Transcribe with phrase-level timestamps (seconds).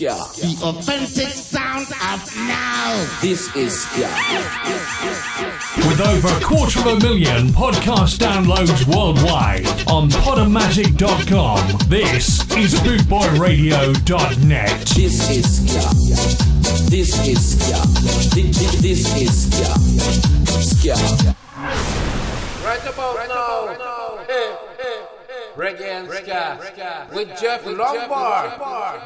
[0.00, 0.16] Ska.
[0.40, 2.88] The authentic sound of now.
[3.20, 4.08] This is Ska.
[5.86, 11.60] With over a quarter of a million podcast downloads worldwide on podomatic.com,
[11.90, 14.86] this is bootboyradio.net.
[14.96, 15.90] This is Ska.
[16.90, 17.82] This is Ska.
[18.34, 19.74] Thi- thi- This is Ska.
[20.62, 20.96] Ska.
[22.64, 23.19] Right about now,
[25.56, 26.58] reggae and ska,
[27.14, 28.58] with Jeff Lombard,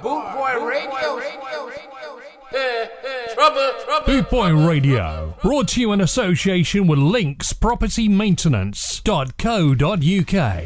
[0.03, 1.21] Boot Boy Radio.
[3.35, 4.07] Trouble, trouble.
[4.07, 10.65] Bootboy Radio, brought to you in association with Links Property Maintenance.co.uk.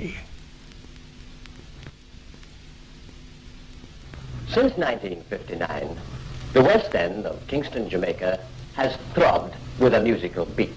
[4.49, 5.97] Since 1959,
[6.53, 8.39] the West End of Kingston, Jamaica
[8.75, 10.75] has throbbed with a musical beat.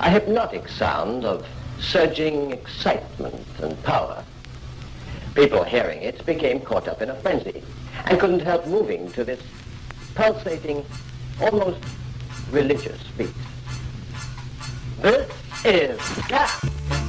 [0.00, 1.46] A hypnotic sound of
[1.80, 4.24] surging excitement and power.
[5.34, 7.62] People hearing it became caught up in a frenzy
[8.06, 9.40] and couldn't help moving to this
[10.14, 10.84] pulsating,
[11.40, 11.78] almost
[12.50, 13.30] religious beat.
[15.00, 15.30] This
[15.64, 16.99] is ska.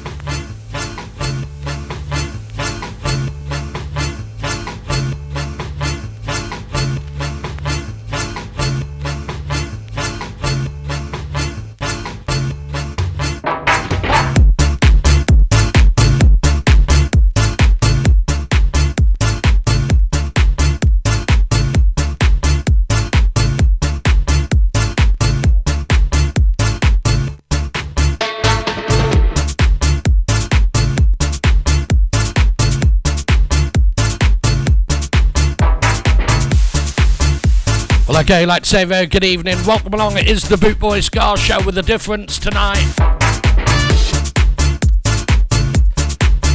[38.31, 39.57] Okay, like to say very good evening.
[39.67, 40.17] Welcome along.
[40.17, 42.79] It is the Boot Boy Ska Show with a difference tonight.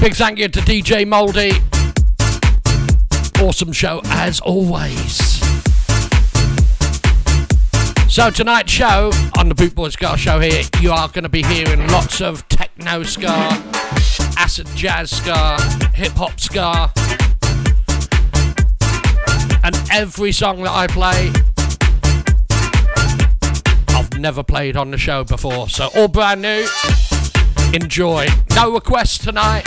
[0.01, 1.53] Big thank you to DJ Moldy.
[3.45, 5.19] Awesome show as always.
[8.11, 11.43] So tonight's show on the Boot Boy Ska Show here, you are going to be
[11.43, 13.27] hearing lots of techno ska,
[14.39, 15.61] acid jazz ska,
[15.93, 16.91] hip hop ska,
[19.63, 21.33] and every song that I play,
[24.19, 25.69] never played on the show before.
[25.69, 26.67] So all brand new.
[27.73, 28.27] Enjoy.
[28.55, 29.67] No requests tonight.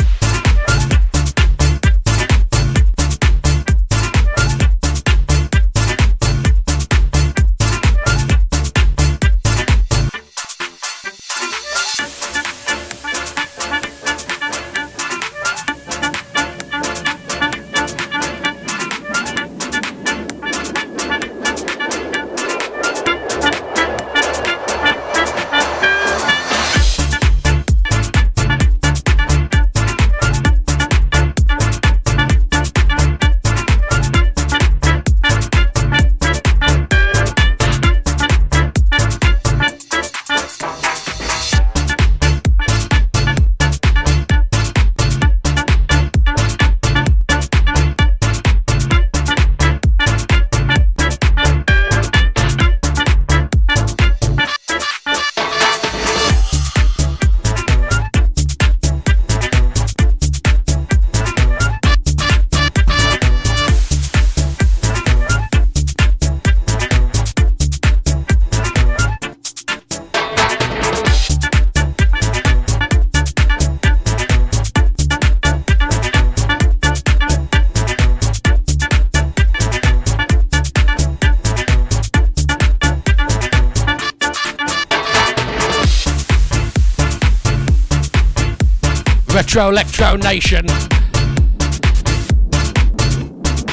[89.50, 90.64] Retro Electro Nation.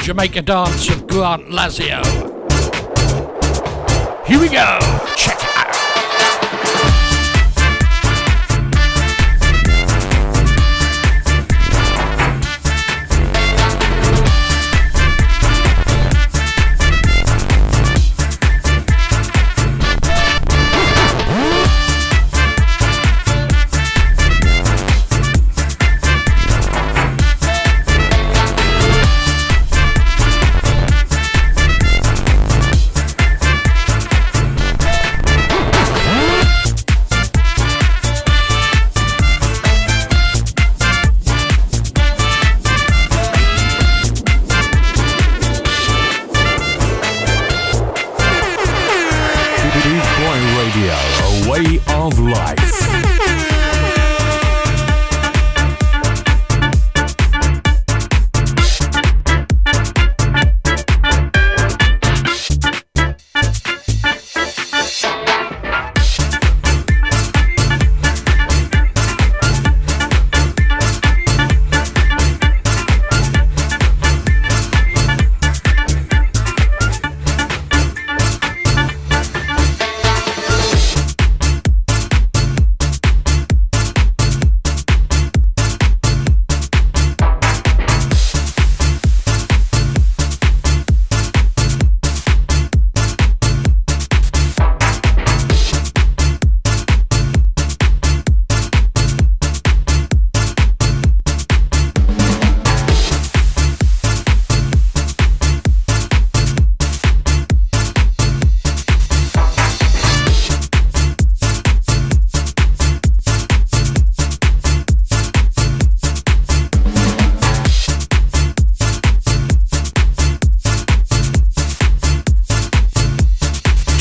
[0.01, 2.03] Jamaica Dance of Grant Lazio.
[4.25, 4.79] Here we go.
[5.15, 5.56] Check it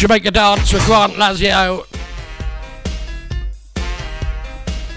[0.06, 1.84] Jamaica Dance with Grant Lazio.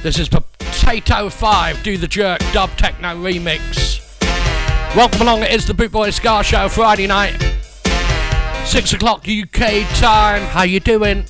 [0.03, 4.05] This is Potato 5, Do the Jerk Dub Techno Remix.
[4.95, 7.33] Welcome along, it is the Bootboy Ska Show Friday night.
[8.65, 10.43] 6 o'clock UK time.
[10.43, 11.25] How you doing?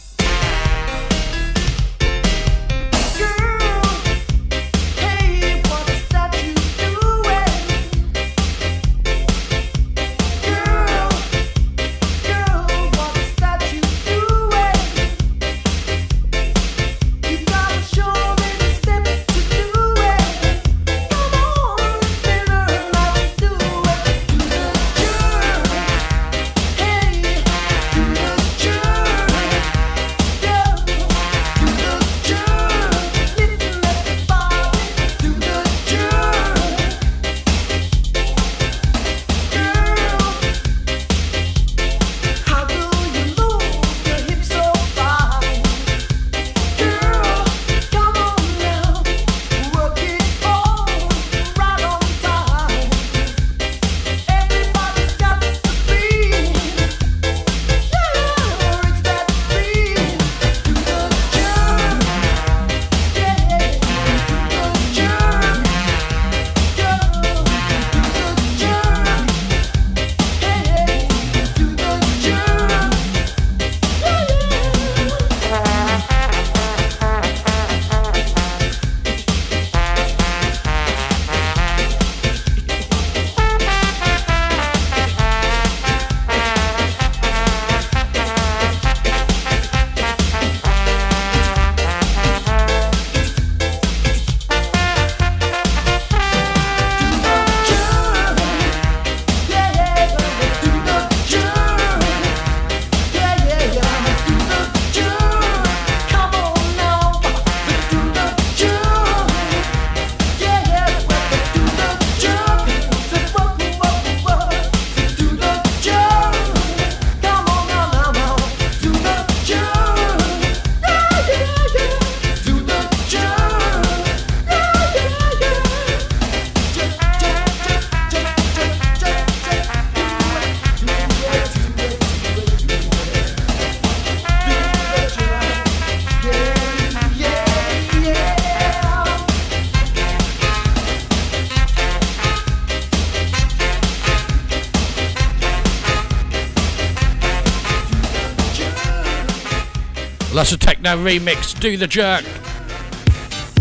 [150.90, 152.24] Techno remix, Do the Jerk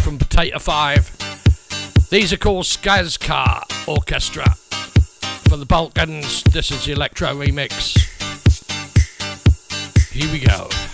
[0.00, 2.08] from Potato 5.
[2.10, 4.54] These are called Skazka Orchestra.
[5.48, 7.96] For the Balkans, this is the electro remix.
[10.10, 10.87] Here we go.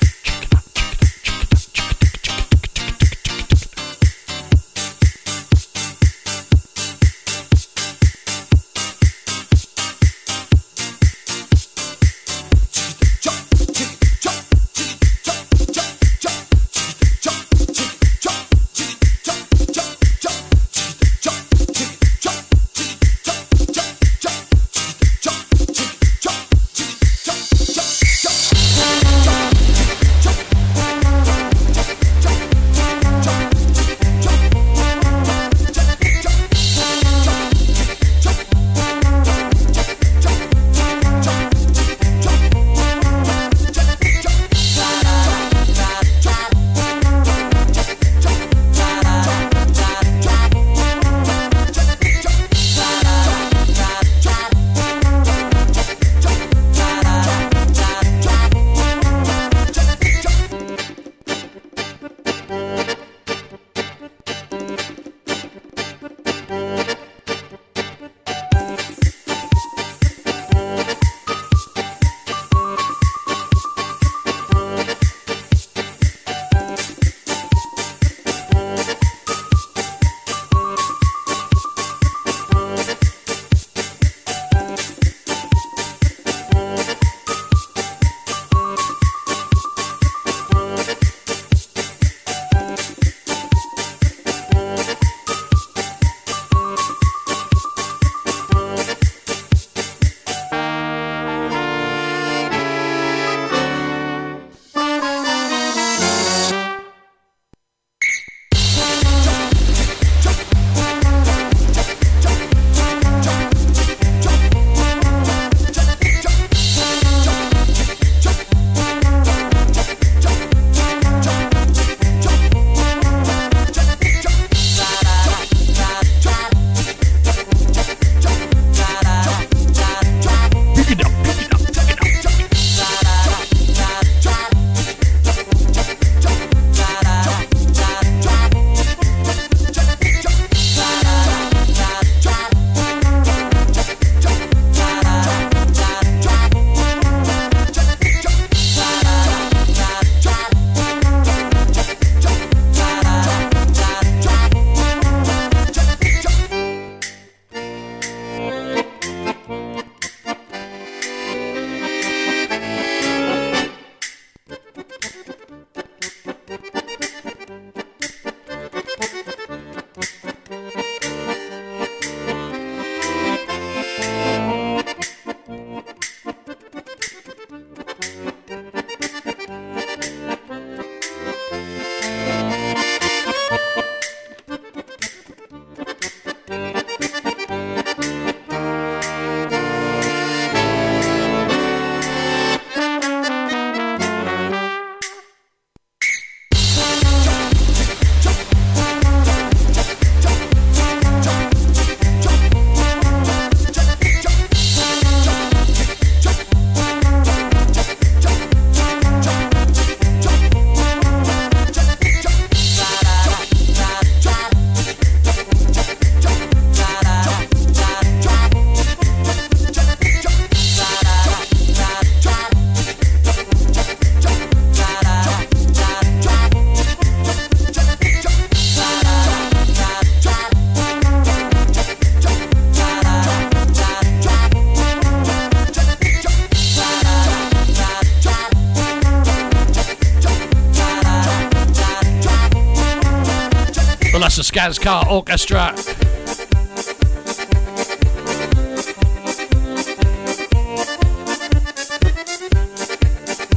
[244.64, 245.74] Skazka Orchestra.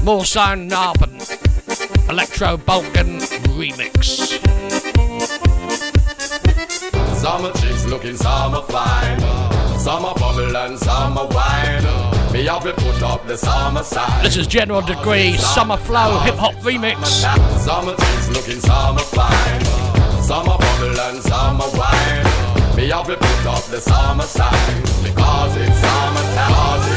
[0.03, 0.73] More Sound
[2.09, 3.19] Electro Balkan
[3.55, 4.03] Remix.
[7.15, 9.19] Summer chicks looking summer fine,
[9.79, 11.83] summer bubble and summer wine.
[14.21, 17.05] This is General Degree Summer Flow Hip Hop Remix.
[17.63, 17.95] Summer
[18.29, 19.87] looking summer fine.
[20.21, 22.75] Summer Babylon summer wine.
[22.75, 26.96] Me have to put up the summer sign because it's summer time.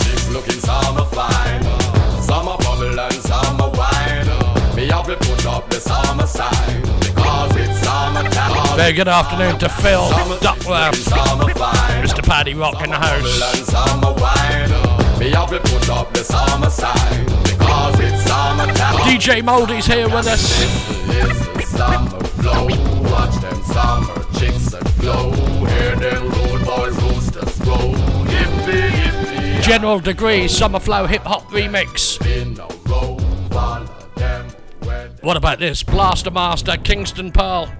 [0.31, 1.61] looking, fine.
[2.27, 2.57] Bubble
[2.99, 4.75] and wine.
[4.75, 6.81] Me have to put up the summer sign.
[6.99, 8.77] Because it's summertime.
[8.77, 10.09] Very good afternoon to Phil,
[10.39, 11.05] Duckworth,
[12.01, 12.23] Mr.
[12.23, 13.41] Paddy Rock in the house.
[15.19, 17.25] Me have to put up the summer sign.
[17.43, 18.95] Because it's summertime.
[19.01, 20.59] DJ Moldy's here with us.
[21.07, 22.09] This is summer
[22.41, 22.65] flow.
[23.11, 24.87] Watch them summer chicks that
[25.67, 25.90] here.
[29.71, 32.19] General Degree Summer Flow Hip Hop Remix.
[35.21, 35.81] What about this?
[35.81, 37.71] Blaster Master Kingston Pearl.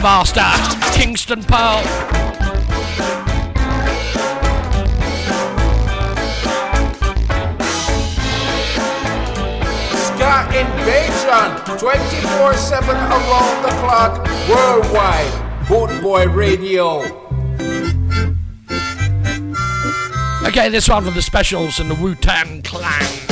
[0.00, 1.84] Monster Master, Kingston Park.
[9.94, 15.30] Ska Invasion, 24 7 around the clock, worldwide,
[15.66, 17.02] Bootboy Radio.
[20.46, 23.31] Okay, this one from the specials and the Wu Tang Clan.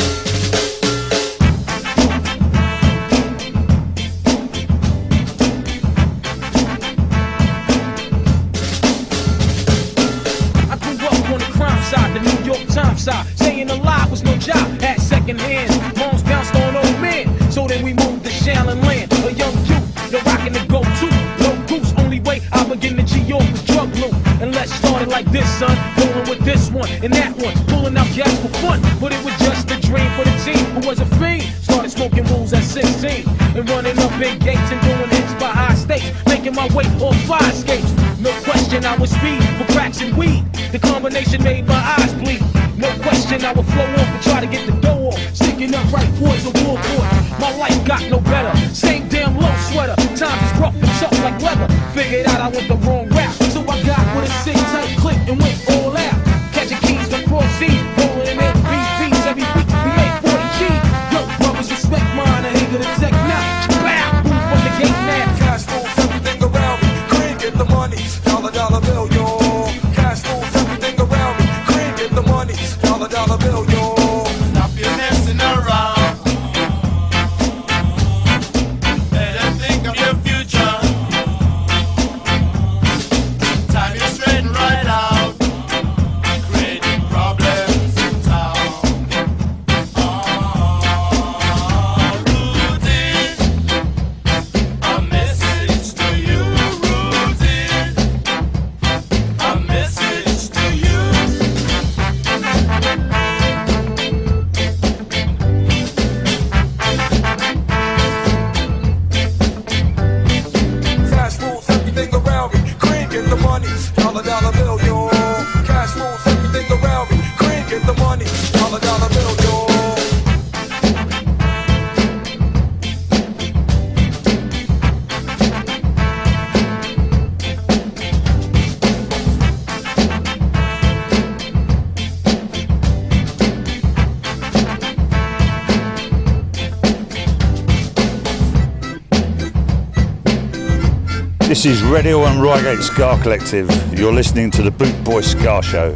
[141.90, 143.68] Radio and Reigate Ska Collective.
[143.98, 145.92] You're listening to the Boot Boy Ska Show.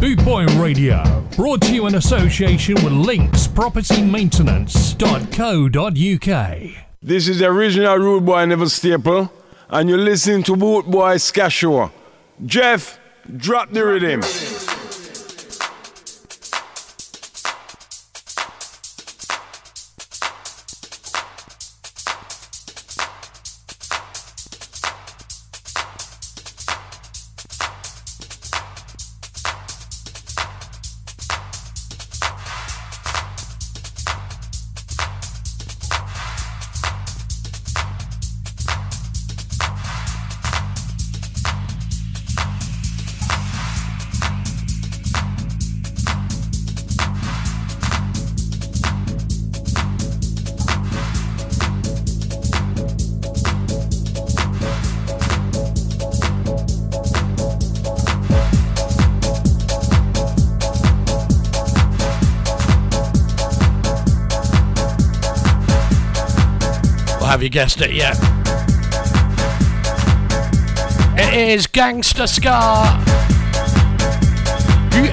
[0.00, 6.60] Boot Boy Radio, brought to you in association with Links Property Maintenance.co.uk.
[7.00, 9.30] This is the original Rude Boy Neville Staple
[9.68, 11.90] and you're listening to Boot Boy Skashua.
[12.44, 12.98] Jeff,
[13.36, 14.22] drop the rhythm.
[67.54, 68.18] guessed it yet.
[71.16, 73.00] It is Gangster Ska.
[74.92, 75.04] You,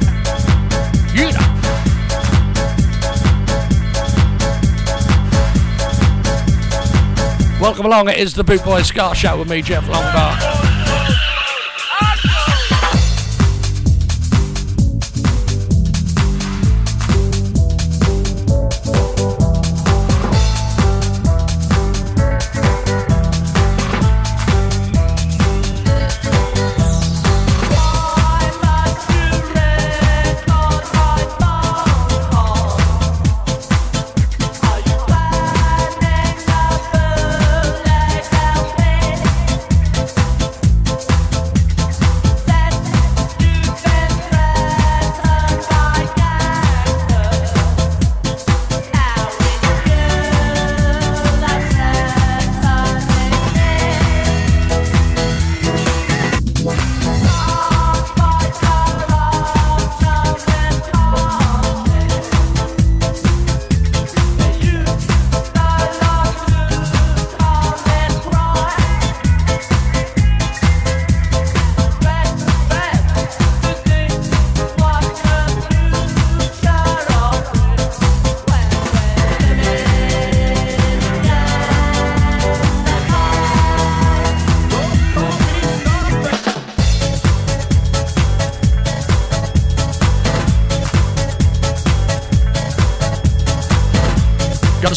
[1.13, 1.30] you.
[7.62, 10.61] Welcome along, it is the Boot Boy Ska Show with me, Jeff Lombard.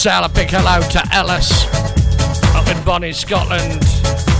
[0.06, 1.64] A big hello to Ellis
[2.54, 4.33] up in Bonnie, Scotland.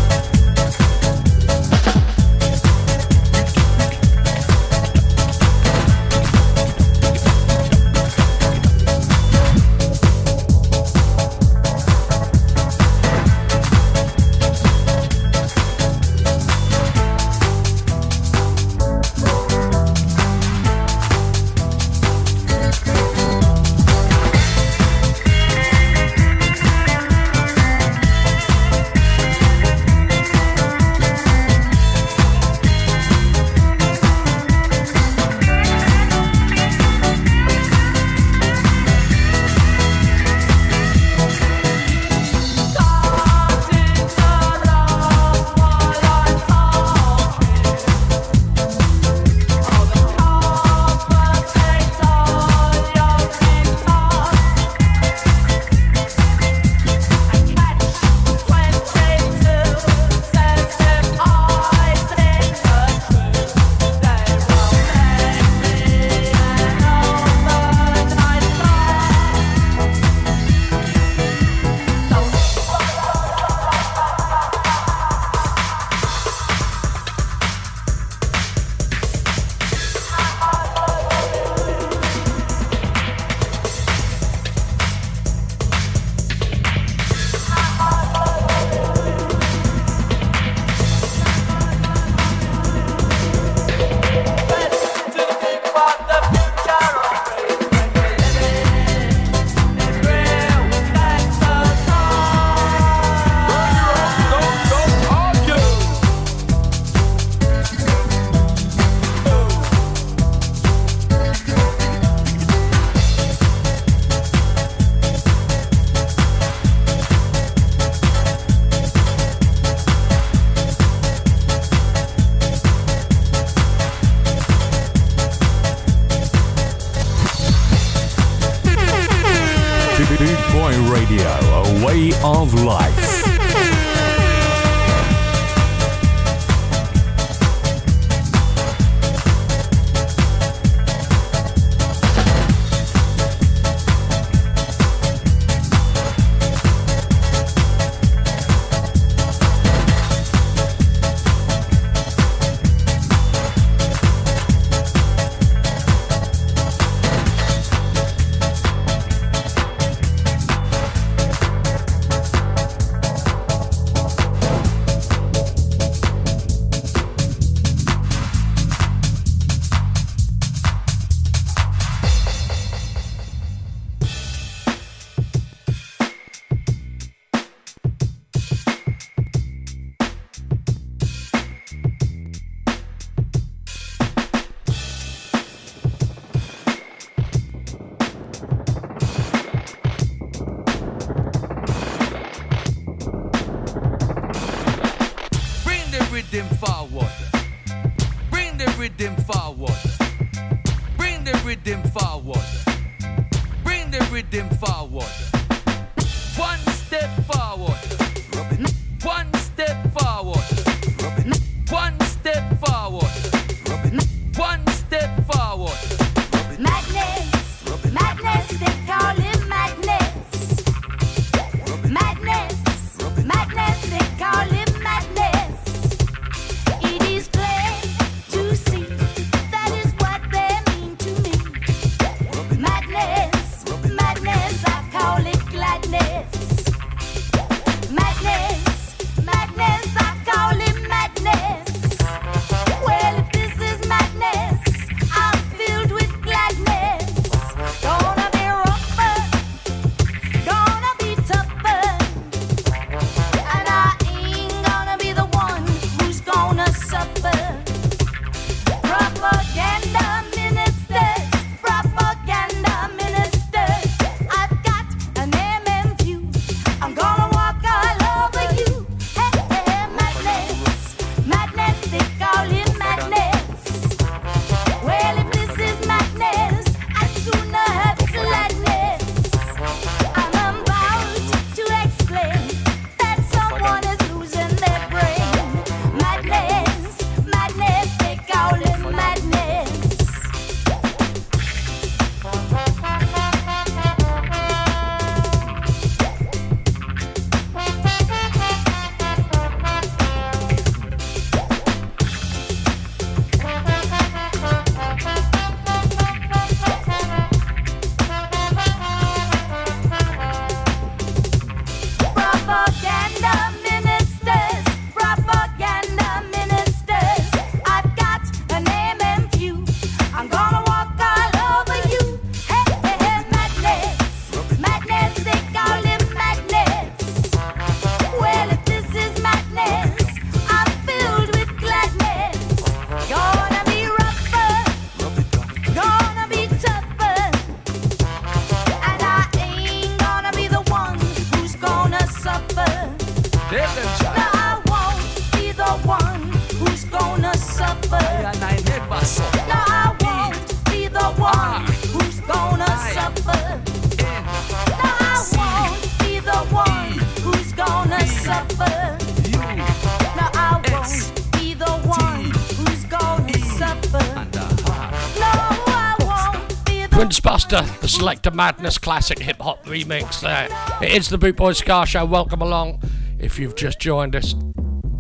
[368.05, 370.47] Selector Madness classic hip hop remix there.
[370.83, 372.05] It is the Boot Boy Ska Show.
[372.05, 372.83] Welcome along.
[373.19, 374.35] If you've just joined us,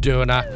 [0.01, 0.51] doing a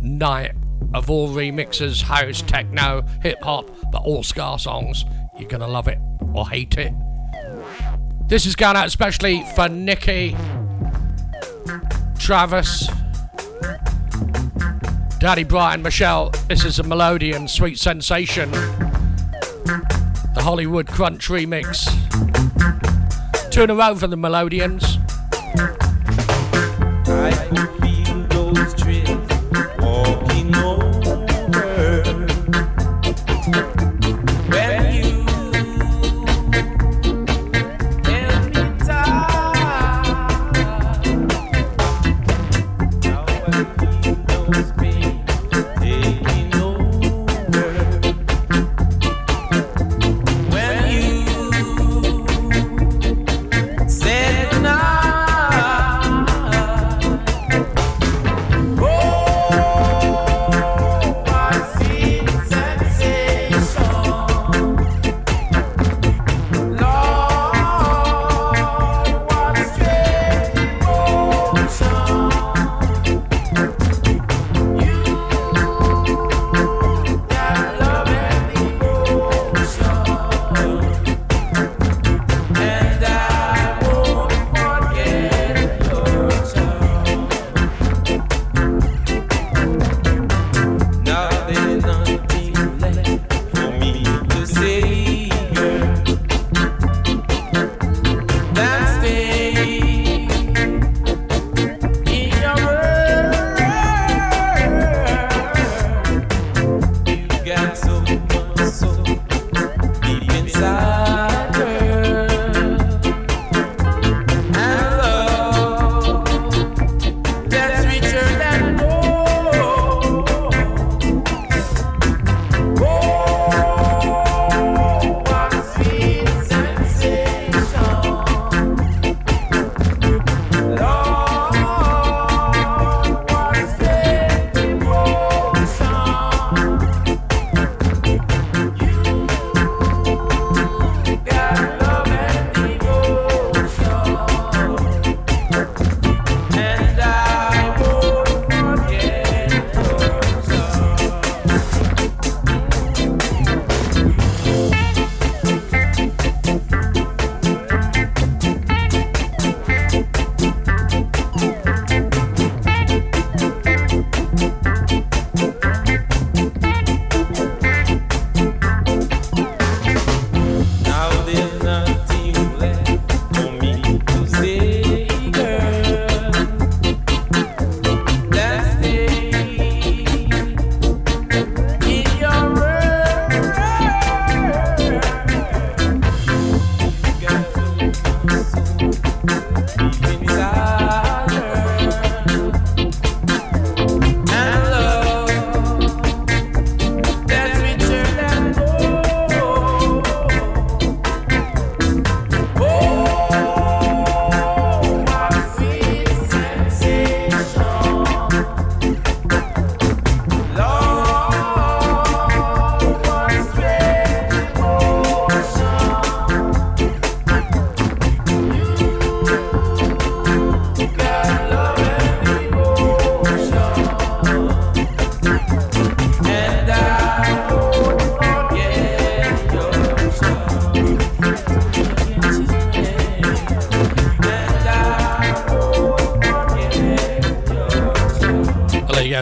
[0.00, 0.50] night
[0.94, 5.04] of all remixes, house, techno, hip hop, but all Ska songs.
[5.38, 5.98] You're gonna love it
[6.34, 6.92] or hate it.
[8.26, 10.36] This is going out especially for Nikki,
[12.18, 12.88] Travis,
[15.20, 16.30] Daddy Brian, Michelle.
[16.48, 18.50] This is a Melodian Sweet Sensation.
[20.42, 21.86] Hollywood Crunch remix.
[23.52, 25.01] Two in a row for the Melodians.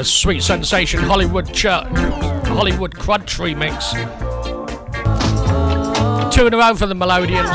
[0.00, 0.04] Go.
[0.04, 1.86] Sweet Sensation Hollywood Church,
[2.46, 3.92] Hollywood Crunch remix.
[6.32, 7.50] Two in a row for the Melodians.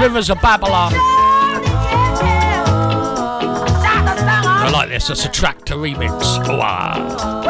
[0.00, 0.92] Rivers of Babylon.
[4.58, 5.10] I like this.
[5.10, 6.48] It's a tractor remix.
[6.48, 7.45] Wow.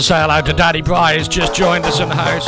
[0.00, 2.46] Gotta say hello to Daddy Bry, who's just joined us in the house.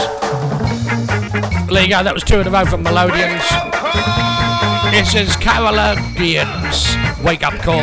[1.69, 3.43] There you go, that was two in a row from Melodians.
[4.91, 6.97] This is Caroladians.
[7.23, 7.77] Wake up call.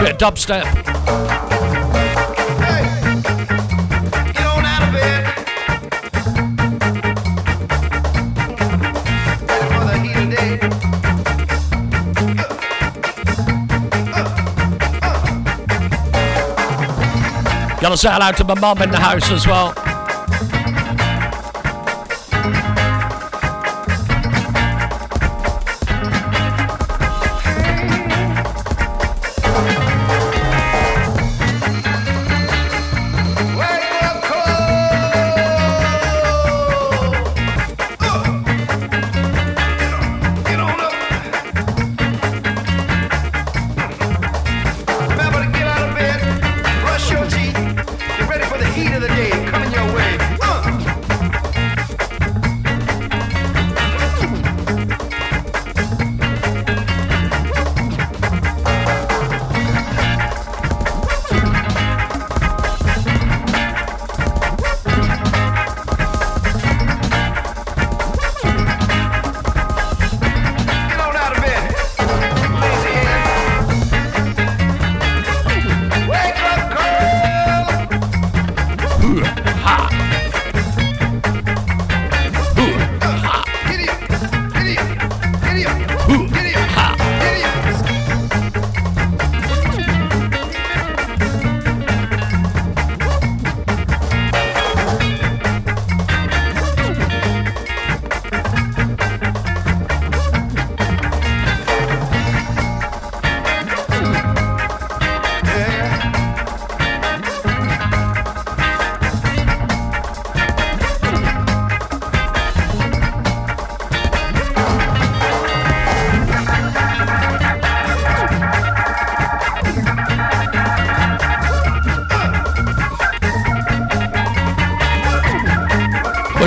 [0.00, 1.51] Bit of dubstep.
[17.94, 19.74] Say hello to my mum in the house as well.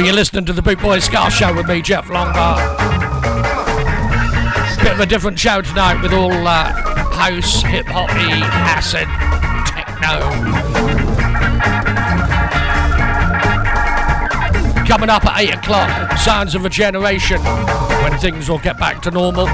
[0.05, 2.57] You're listening to the Boot Boy Ska Show with me, Jeff Longbar.
[4.83, 6.71] Bit of a different show tonight with all uh,
[7.11, 9.07] house, hip hoppy, acid,
[9.65, 10.19] techno.
[14.85, 17.41] Coming up at 8 o'clock, Sounds of a Generation,
[18.03, 19.45] when things will get back to normal.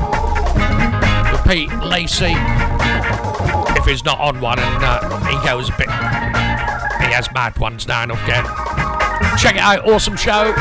[1.32, 2.36] With Pete Lacey,
[3.80, 5.88] if he's not on one and uh, he goes a bit.
[5.88, 8.81] He has mad ones now and again.
[9.42, 10.54] Check it out, awesome show.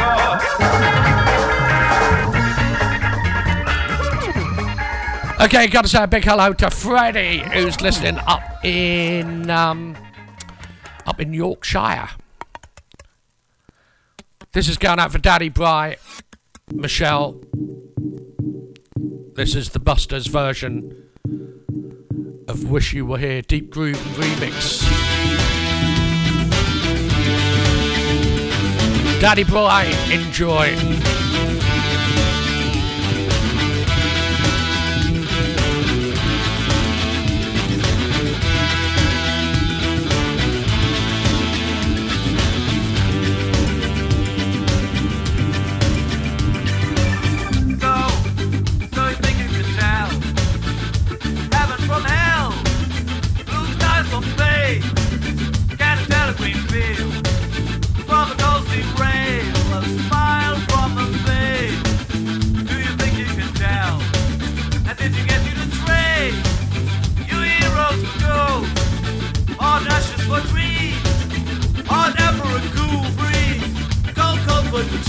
[5.39, 9.99] Okay, gotta say a big hello to Freddie, who's listening up in um,
[11.05, 12.09] up in Yorkshire.
[14.53, 15.99] This is going out for Daddy Bry,
[16.73, 17.39] Michelle.
[19.35, 21.11] This is the Busters version
[22.49, 25.50] of Wish You Were Here Deep Groove Remix.
[29.21, 31.10] Daddy Bry, enjoy.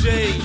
[0.02, 0.44] Comfort for change.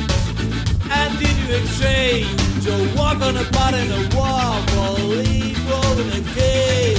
[0.91, 5.59] And did you exchange your walk on a pot in a wall for a lead
[5.59, 6.96] roll a cage?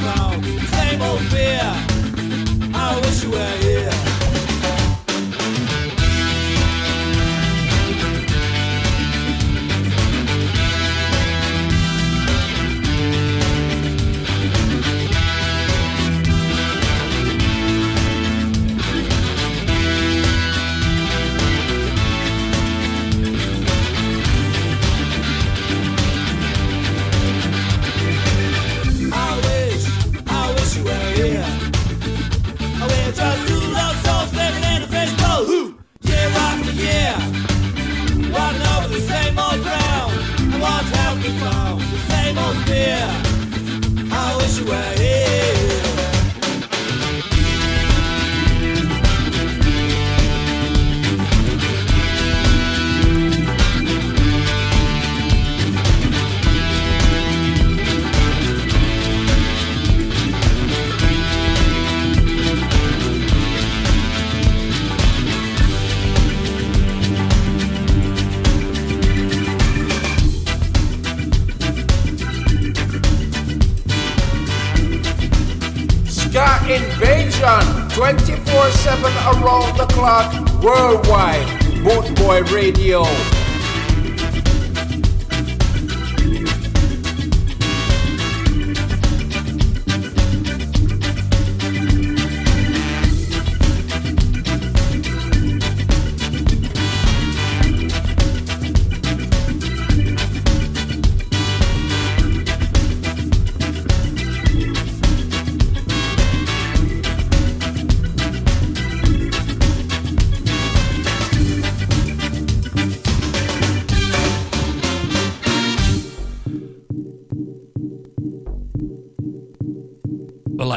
[0.00, 1.95] clown, same.
[77.96, 80.30] 24 7 around the clock
[80.62, 81.46] worldwide.
[81.82, 83.04] Boot Boy Radio.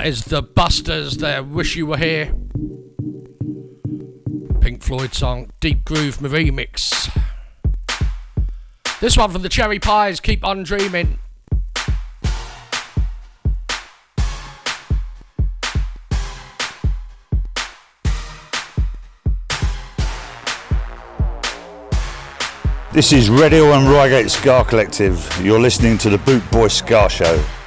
[0.10, 1.18] Is the Busters.
[1.18, 2.34] There, wish you were here.
[4.60, 7.16] Pink Floyd song, Deep Groove remix.
[9.02, 11.20] This one from the Cherry Pies, Keep on Dreaming.
[22.92, 25.40] This is Radio and Reigate Ska Collective.
[25.44, 27.59] You're listening to the Boot Boy Ska Show.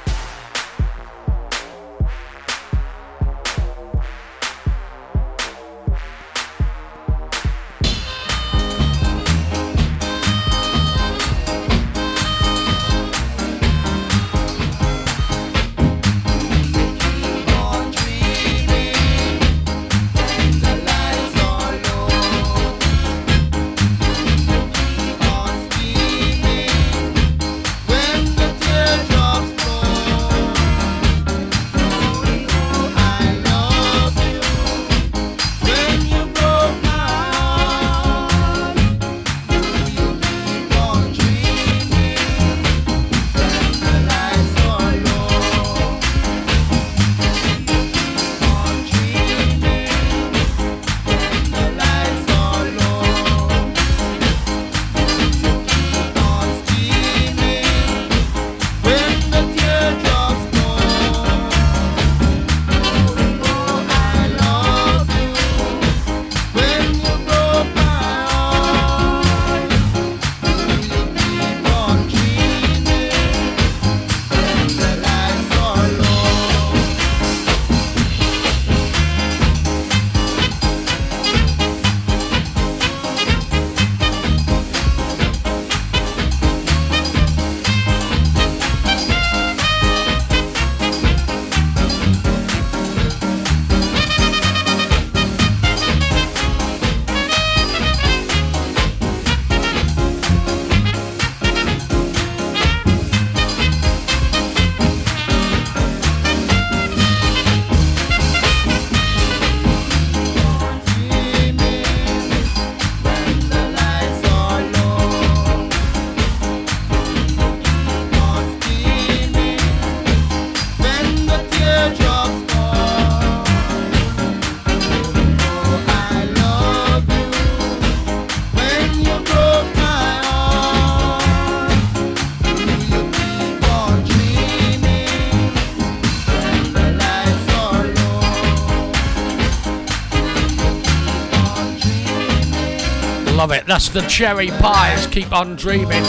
[143.43, 143.65] Love it.
[143.65, 145.05] That's the Cherry Pies.
[145.07, 146.01] Keep on dreaming.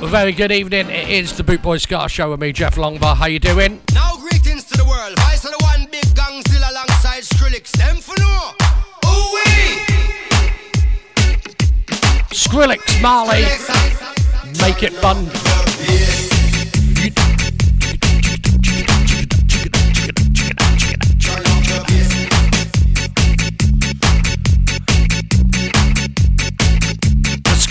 [0.00, 0.88] A very good evening.
[0.88, 3.16] It is the Bootboy Ska Show with me, Jeff Longbar.
[3.16, 3.80] How you doing?
[3.92, 5.18] Now greetings to the world.
[5.18, 7.72] Vice of the one big gang still alongside Skrillex.
[7.72, 8.52] Them for no.
[9.04, 9.80] Ooh wee.
[12.30, 13.42] Skrillex, Marley.
[14.60, 15.43] Make it fun.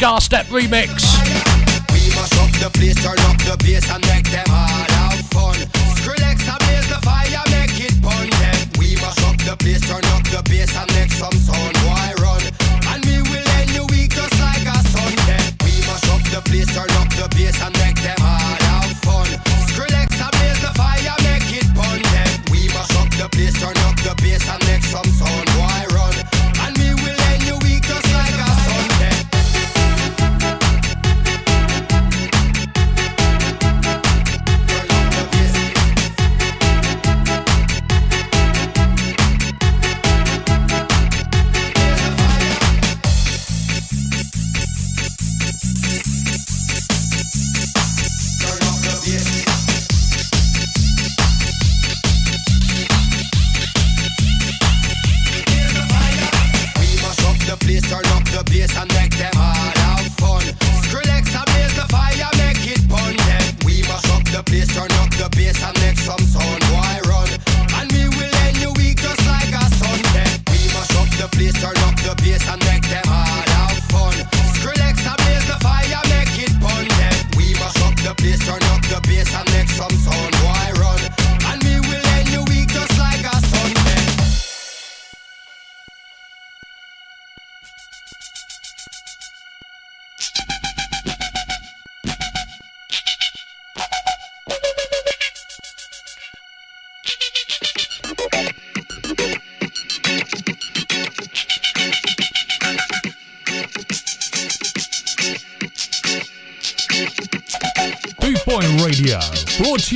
[0.03, 0.89] Ska Step remix.
[1.93, 2.11] We
[2.59, 5.55] the place, turn up the bass and make them all have fun.
[5.95, 6.43] Skrillex
[6.91, 7.93] the fire, make it.
[8.77, 8.99] We
[9.47, 11.77] the place, turn up the bass and make some sound.
[11.87, 12.43] Why run?
[12.91, 15.39] And we will end week just like a Sunday.
[15.63, 15.79] We
[16.35, 18.32] the place, turn up the bass and make them all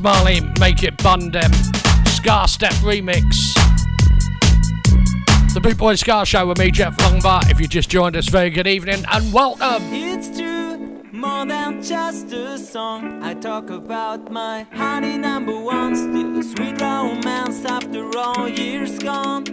[0.00, 1.52] Max Marley, Make It Bundem,
[2.06, 3.54] Ska Step Remix.
[5.54, 7.50] The Boot Boy Ska Show with me, Jeff Longbar.
[7.50, 9.82] If you just joined us, very good evening and welcome.
[9.92, 13.22] It's true, more than just a song.
[13.22, 19.44] I talk about my honey number one, still a sweet romance after all years gone.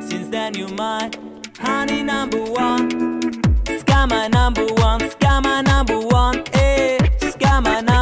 [0.00, 1.10] Since then, you my
[1.58, 2.90] honey number one.
[3.80, 6.98] Ska my number one, ska my number one, eh,
[7.30, 7.93] ska my number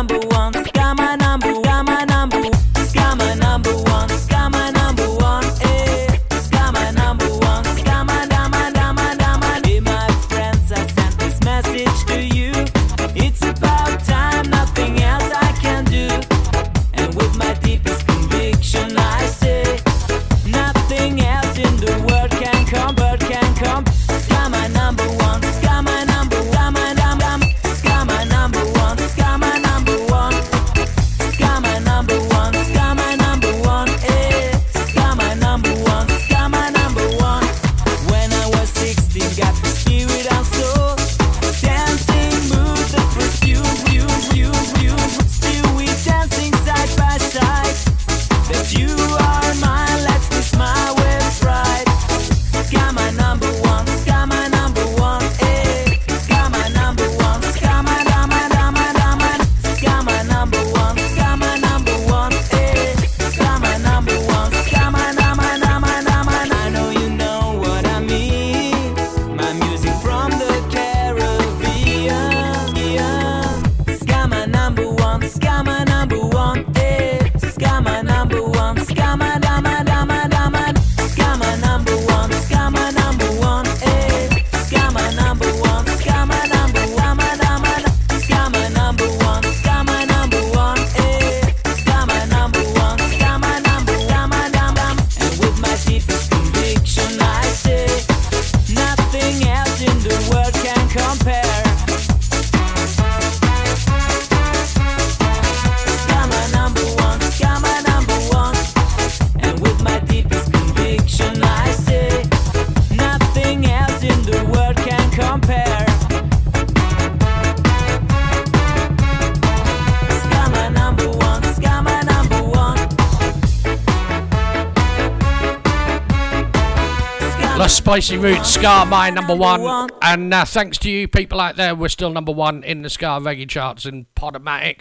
[127.62, 129.88] La Spicy Roots, Ska, my number one.
[130.02, 133.20] And uh, thanks to you people out there, we're still number one in the Ska
[133.22, 134.80] Reggae charts in Podomatic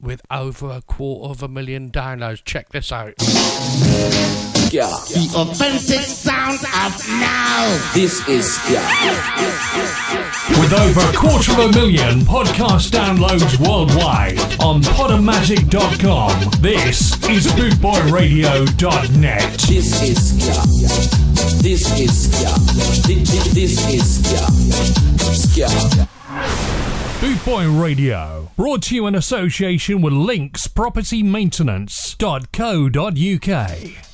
[0.00, 2.42] with over a quarter of a million downloads.
[2.42, 3.12] Check this out.
[4.68, 4.84] Ska.
[5.08, 7.64] The authentic sound of now.
[7.94, 8.82] This is Ska.
[10.60, 19.52] With over a quarter of a million podcast downloads worldwide on Podomatic.com, this is BootboyRadio.net.
[19.52, 20.60] This is Ska.
[21.62, 22.52] This is Ska.
[22.76, 23.00] This,
[23.30, 24.52] this, this is Ska.
[25.32, 25.68] Ska.
[27.20, 34.07] Bootboy Radio, brought to you in association with Links Property Maintenance.co.uk.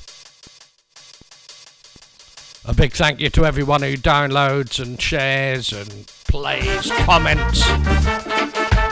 [2.67, 7.67] A big thank you to everyone who downloads and shares and plays, comments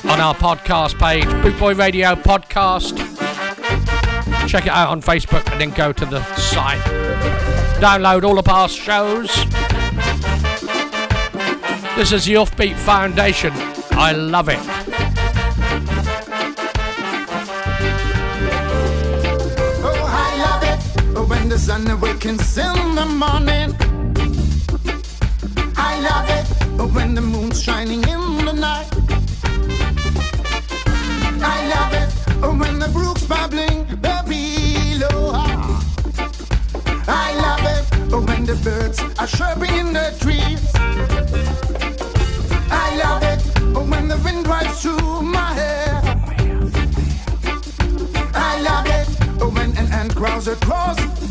[0.05, 2.97] on our podcast page, Bootboy Radio Podcast.
[4.47, 6.81] Check it out on Facebook and then go to the site.
[7.81, 9.33] Download all the past shows.
[11.95, 13.53] This is the Offbeat Foundation.
[13.91, 14.92] I love it.
[21.65, 23.75] It oh, when the sun awakens in the morning.
[25.77, 28.89] I love it when the moon's shining in the night.
[31.41, 32.09] I love it
[32.59, 35.31] when the brook's bubbling below.
[37.07, 37.85] I love it
[38.27, 40.71] when the birds are chirping in the trees.
[42.71, 43.41] I love it
[43.89, 46.01] when the wind drives through my hair.
[48.33, 49.07] I love it
[49.53, 51.22] when an ant crawls across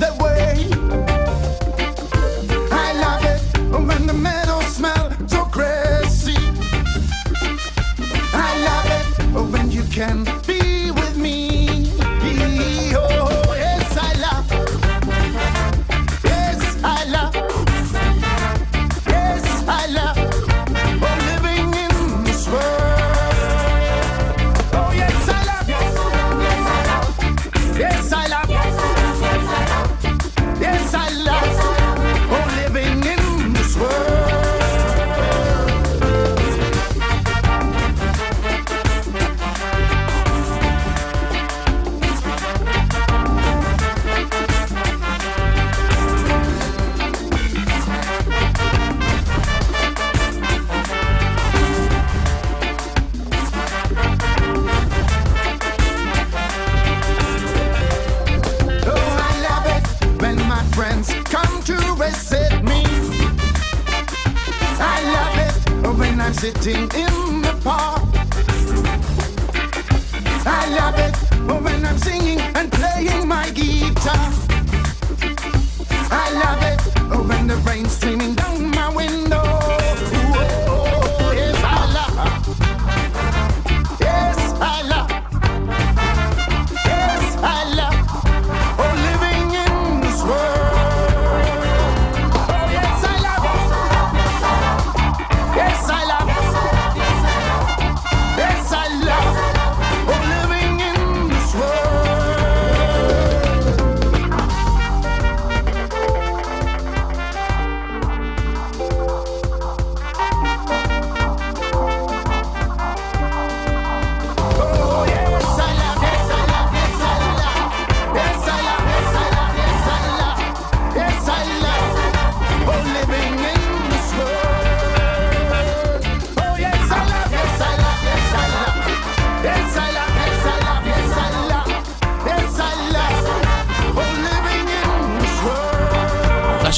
[66.42, 67.11] sitting in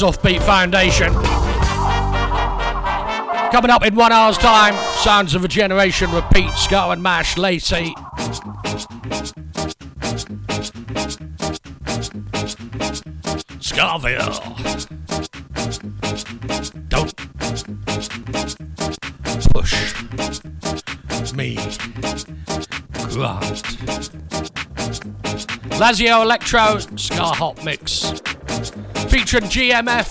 [0.05, 1.11] Offbeat Foundation.
[3.51, 7.95] Coming up in one hour's time, Sounds of a Generation Pete, Scott, and Mash Lacey.
[13.57, 14.29] Skaville.
[16.89, 17.15] Don't
[19.53, 19.73] push
[21.33, 21.55] me,
[23.11, 23.63] Grant.
[25.79, 28.24] Lazio Electro Ska Hot Mix
[29.15, 30.09] featuring GMF.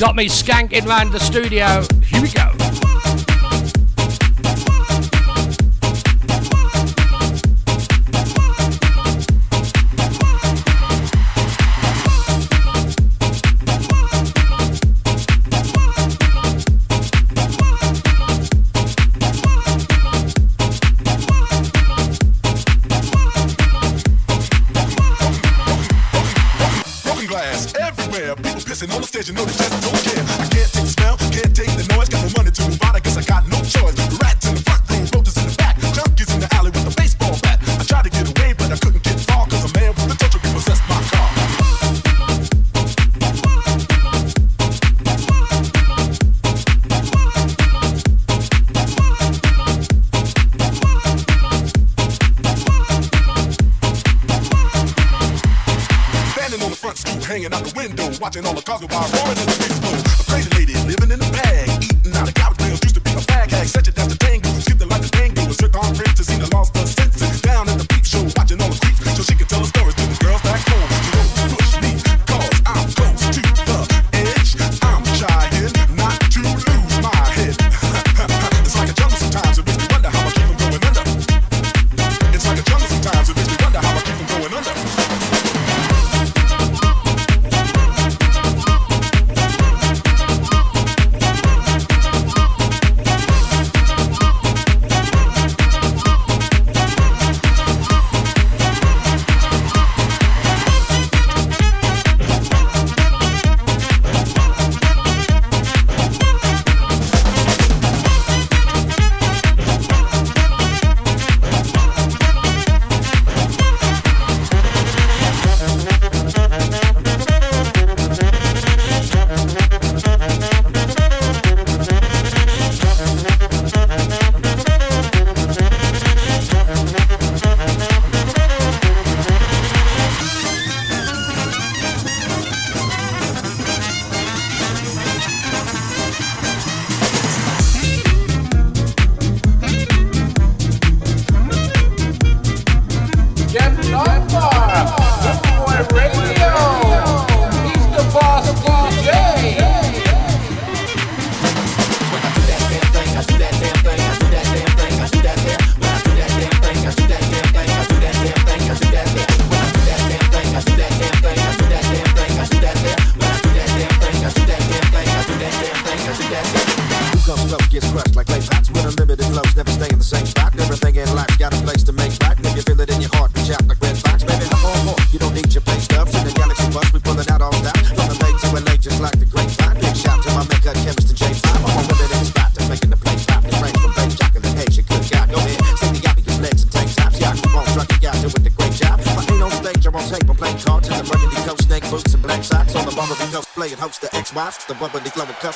[0.00, 1.84] Got me skanking round the studio.
[2.02, 2.53] Here we go.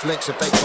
[0.08, 0.57] flinch if they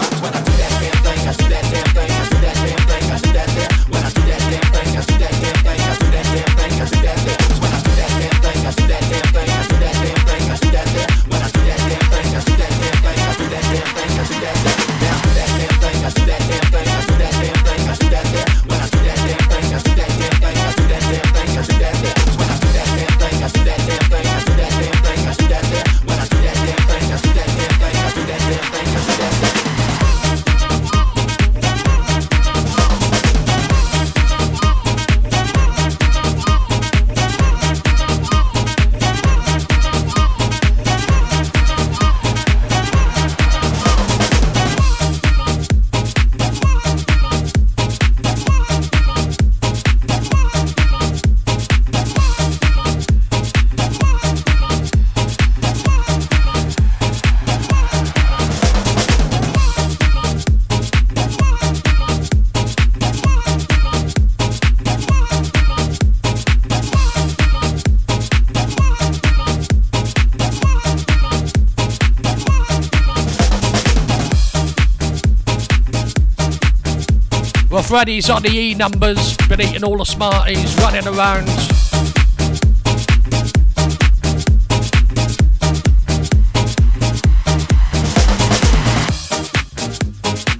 [77.94, 81.46] Freddy's on the E numbers, been eating all the Smarties, running around.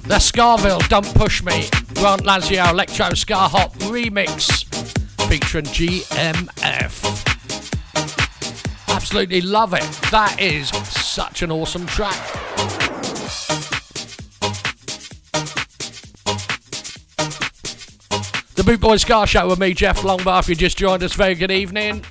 [0.07, 4.63] The Skaville, Don't Push Me, Grant Lazio, Electro Ska Hop Remix,
[5.27, 6.93] featuring GMF.
[8.87, 9.83] Absolutely love it.
[10.09, 12.34] That is such an awesome track.
[18.65, 20.39] Boot Boy Ska Show with me, Jeff Longbar.
[20.39, 22.03] If you just joined us, very good evening.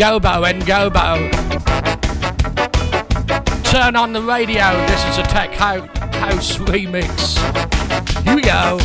[0.00, 1.39] Ngobo, Ngobo.
[3.70, 4.84] Turn on the radio.
[4.88, 5.86] This is a tech ho-
[6.18, 7.38] house remix.
[8.24, 8.80] Here we go.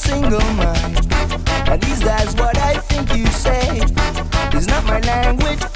[0.00, 1.12] Single mind.
[1.68, 3.82] At least that's what I think you say.
[4.56, 5.69] It's not my language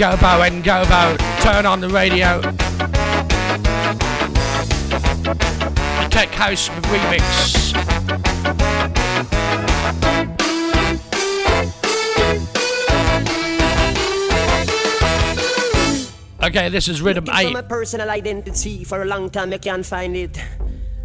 [0.00, 1.18] Ngobo, Ngobo.
[1.42, 2.40] Turn on the radio.
[6.00, 7.76] The tech house remix.
[16.44, 17.44] Okay, this is Rhythm Looking 8.
[17.48, 20.40] for my personal identity for a long time, I can't find it.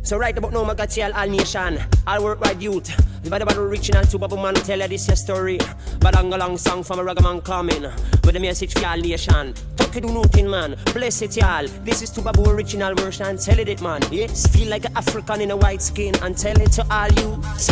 [0.03, 2.89] So right about now, I got tell all nation, all worldwide youth.
[3.25, 5.57] If I the original to Bubble Man tell you this your story.
[5.99, 7.91] But I'm a long song from a ragga man coming
[8.25, 9.53] with a message nation.
[9.75, 10.75] Talk it do nothing, man.
[10.93, 11.67] Bless it, y'all.
[11.83, 13.37] This is to Babu original version.
[13.37, 14.01] Tell it, it, man.
[14.11, 17.69] Yes, feel like an African in a white skin and tell it to all youth.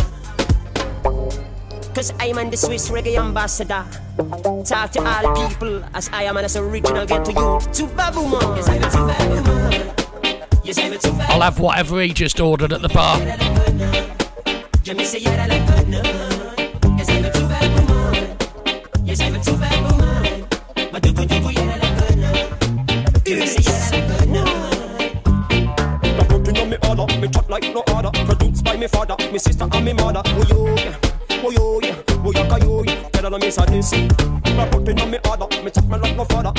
[1.96, 3.86] Cause I am the Swiss reggae ambassador.
[4.66, 7.60] Talk to all people as I am and as original get to you.
[7.74, 8.56] To Babu man.
[8.56, 9.94] Yes, I'm a to Babu man.
[10.64, 13.20] Yes, I'm a to Babu I'll have whatever he just ordered at the bar.
[35.04, 36.53] Me my father, my my me chat me like no father,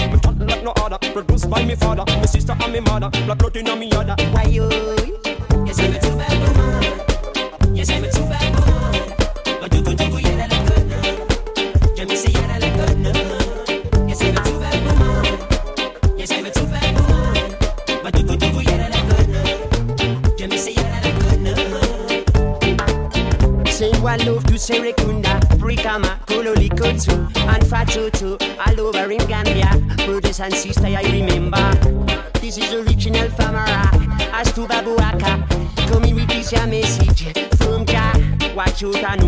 [38.92, 39.23] shoot and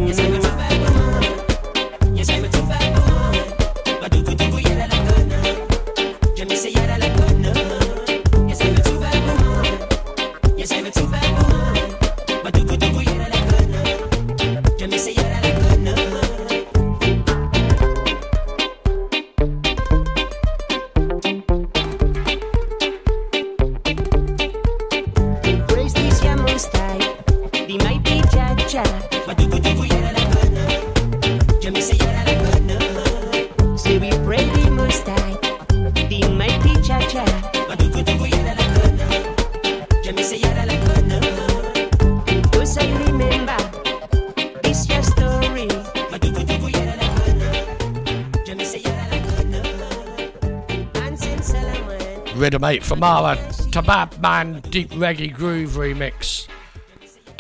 [52.86, 53.34] from our
[53.72, 56.46] Tabab Man, Deep Reggae Groove remix.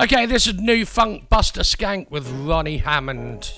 [0.00, 3.52] Okay, this is New Funk Buster Skank with Ronnie Hammond.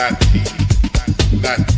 [0.00, 0.18] that
[1.42, 1.69] that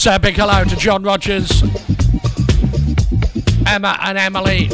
[0.00, 1.62] to say a big hello to John Rogers,
[3.66, 4.70] Emma and Emily,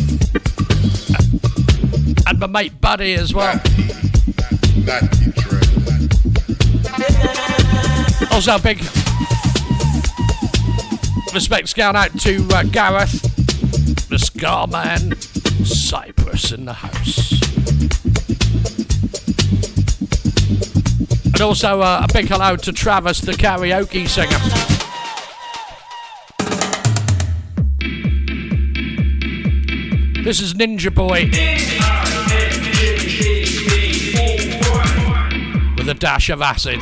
[2.28, 3.61] and my mate Buddy as well.
[8.31, 8.78] Also, big
[11.35, 13.20] respects going out to uh, Gareth,
[14.09, 15.16] the Ska Man,
[15.65, 17.32] Cypress in the house.
[21.24, 24.45] And also uh, a big hello to Travis, the karaoke singer.
[30.27, 31.31] This is Ninja Boy.
[35.77, 36.81] With a dash of acid.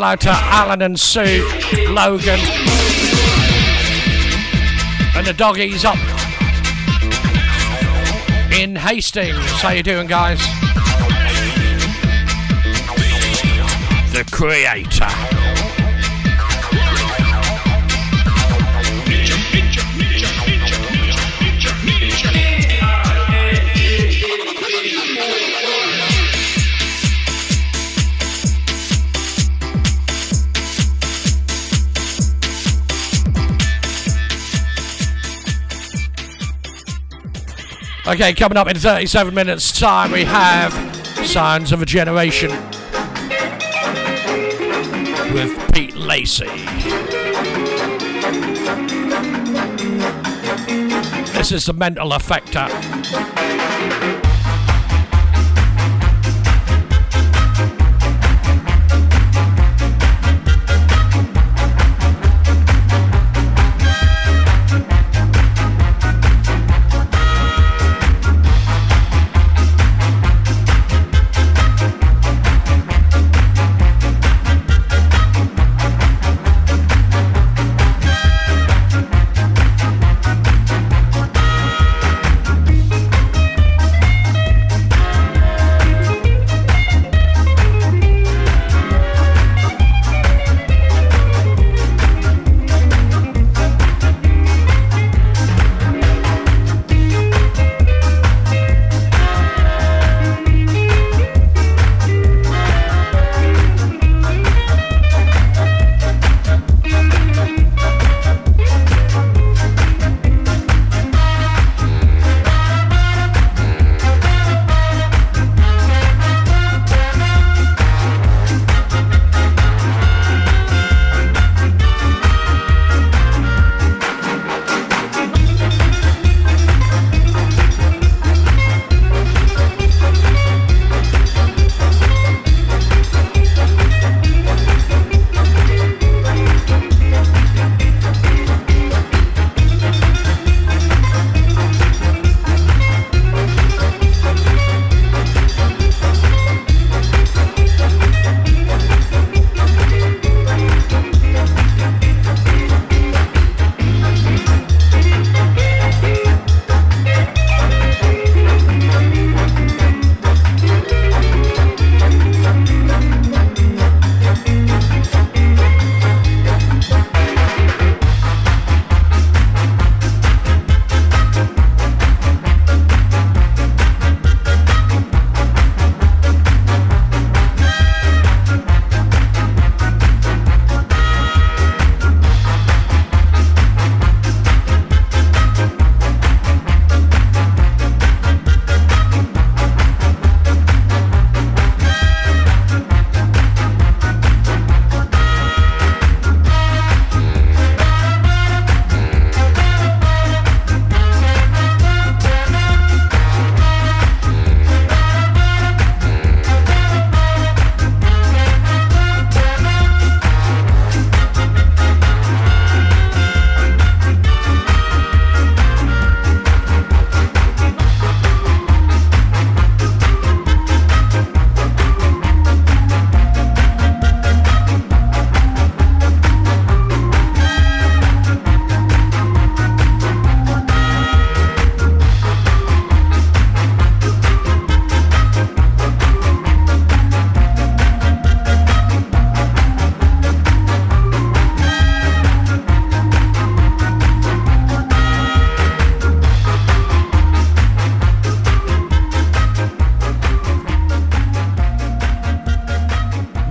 [0.00, 1.44] Hello to Alan and Sue,
[1.88, 2.38] Logan,
[5.16, 5.98] and the doggies up
[8.52, 9.44] in Hastings.
[9.60, 10.38] How you doing, guys?
[14.12, 15.17] The Creator.
[38.08, 40.72] Okay, coming up in 37 minutes' time, we have
[41.26, 42.48] Signs of a Generation
[45.34, 46.46] with Pete Lacey.
[51.34, 52.68] This is the mental effector.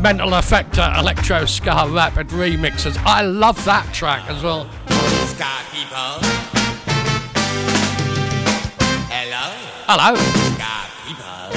[0.07, 2.97] Mental Effector Electro Ska Rapid remixes.
[3.05, 4.65] I love that track as well.
[4.87, 6.21] Ska people.
[9.11, 9.51] Hello.
[9.85, 10.15] Hello.
[10.55, 10.71] Ska
[11.03, 11.49] people.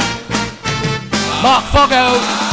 [1.44, 2.49] Mark Foggo.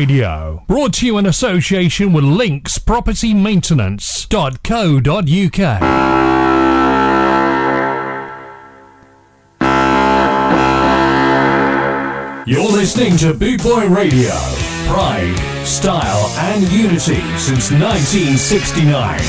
[0.00, 0.64] Radio.
[0.66, 5.06] Brought to you in association with Links Property Maintenance.co.uk.
[12.46, 14.32] You're listening to Boot Boy Radio.
[14.86, 15.36] Pride,
[15.66, 19.20] style, and unity since 1969.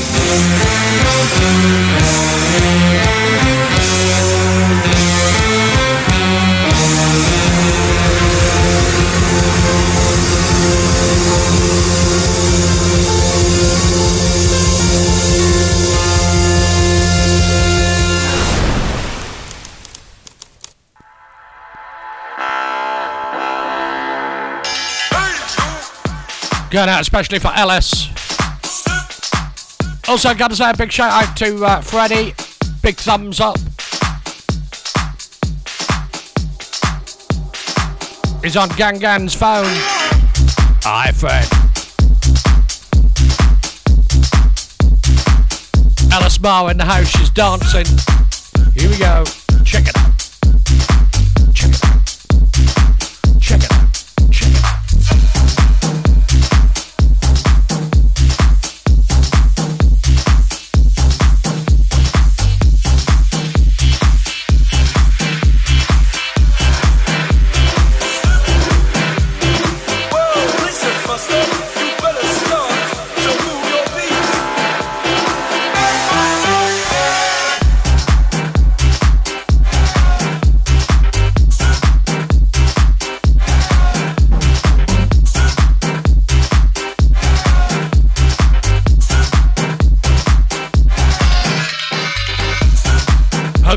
[26.72, 28.08] Going out especially for Ellis.
[30.08, 32.34] Also, got to say a big shout out to uh, Freddie.
[32.80, 33.58] Big thumbs up.
[38.42, 39.66] He's on Gangan's phone.
[40.82, 41.46] Hi, Fred.
[46.10, 47.08] Alice Marr in the house.
[47.08, 47.84] She's dancing.
[48.74, 49.24] Here we go.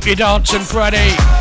[0.05, 1.34] You're dancing, Freddie.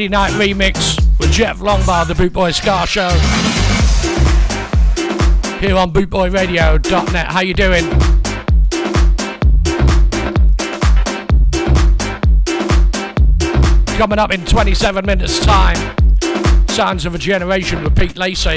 [0.00, 3.10] Friday night remix with Jeff Longbar, the Bootboy Ska Show.
[5.58, 7.26] Here on bootboyradio.net.
[7.26, 7.84] How you doing?
[13.98, 15.76] Coming up in 27 minutes time.
[16.68, 18.56] Sounds of a Generation with Pete Lacey.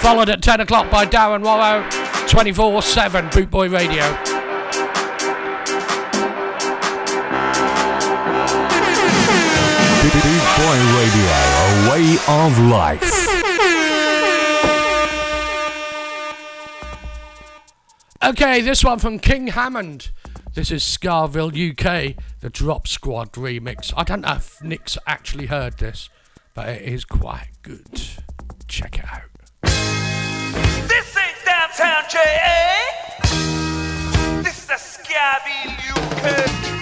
[0.00, 1.86] Followed at 10 o'clock by Darren Warrow.
[2.26, 4.31] 24 7 Bootboy Radio.
[10.72, 13.02] Boot Boy Radio, a way of life.
[18.24, 20.12] Okay, this one from King Hammond.
[20.54, 23.92] This is Skaville UK, the Drop Squad remix.
[23.96, 26.08] I don't know if Nick's actually heard this,
[26.54, 28.00] but it is quite good.
[28.66, 29.28] Check it out.
[29.62, 32.78] This ain't downtown JA.
[34.42, 35.76] This is the Skaville
[36.76, 36.81] UK.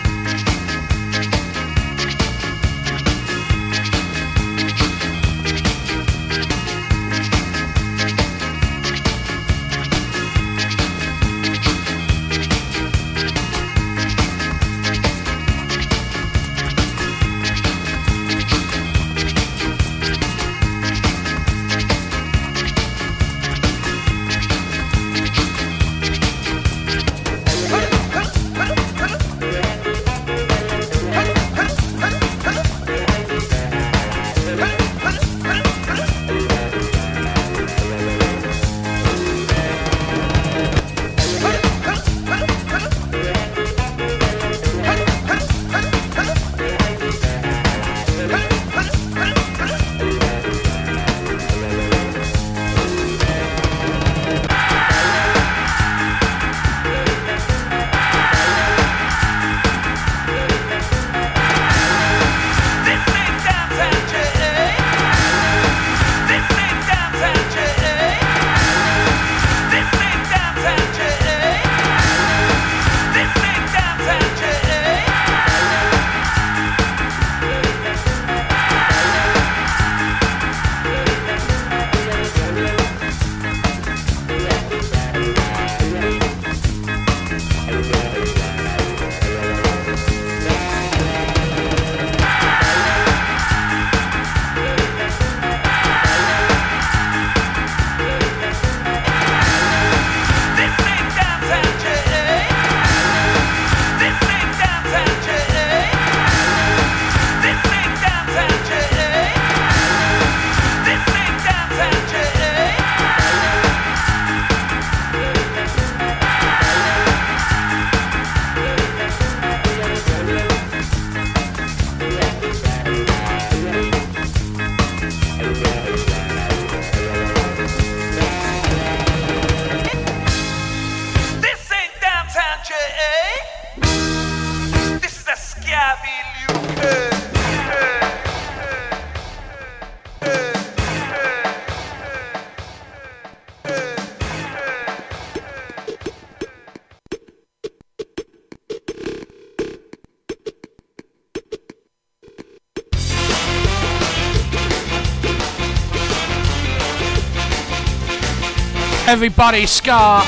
[159.11, 160.23] Everybody, Ska.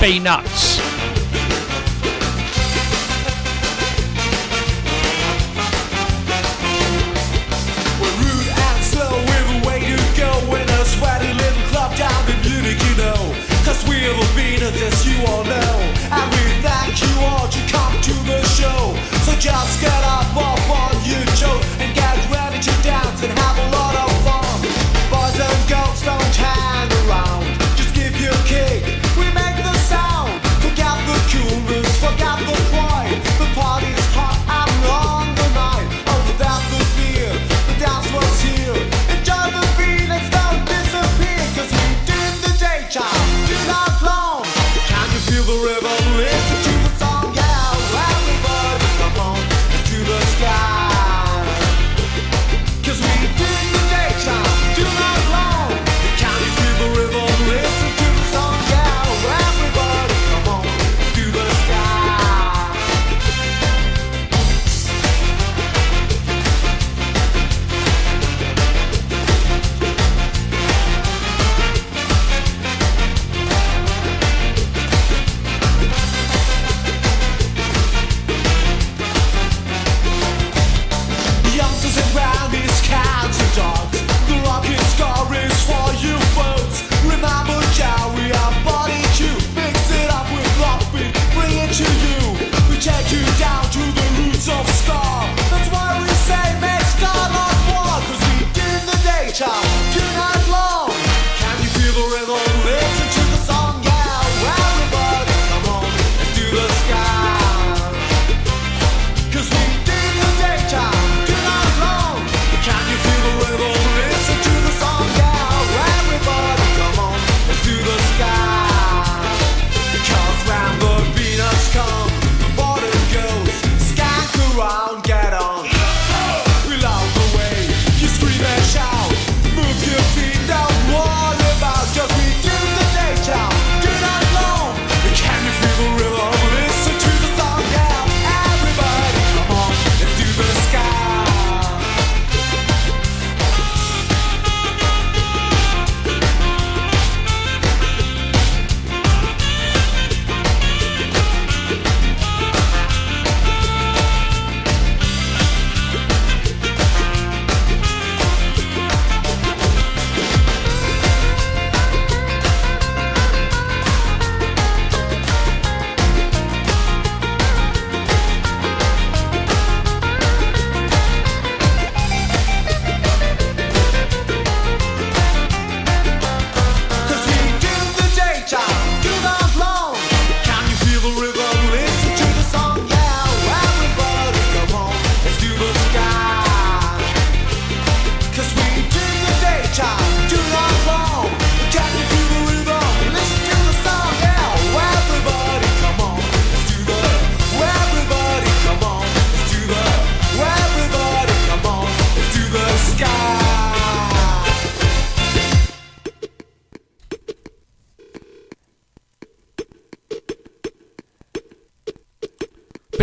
[0.00, 0.83] Be nuts.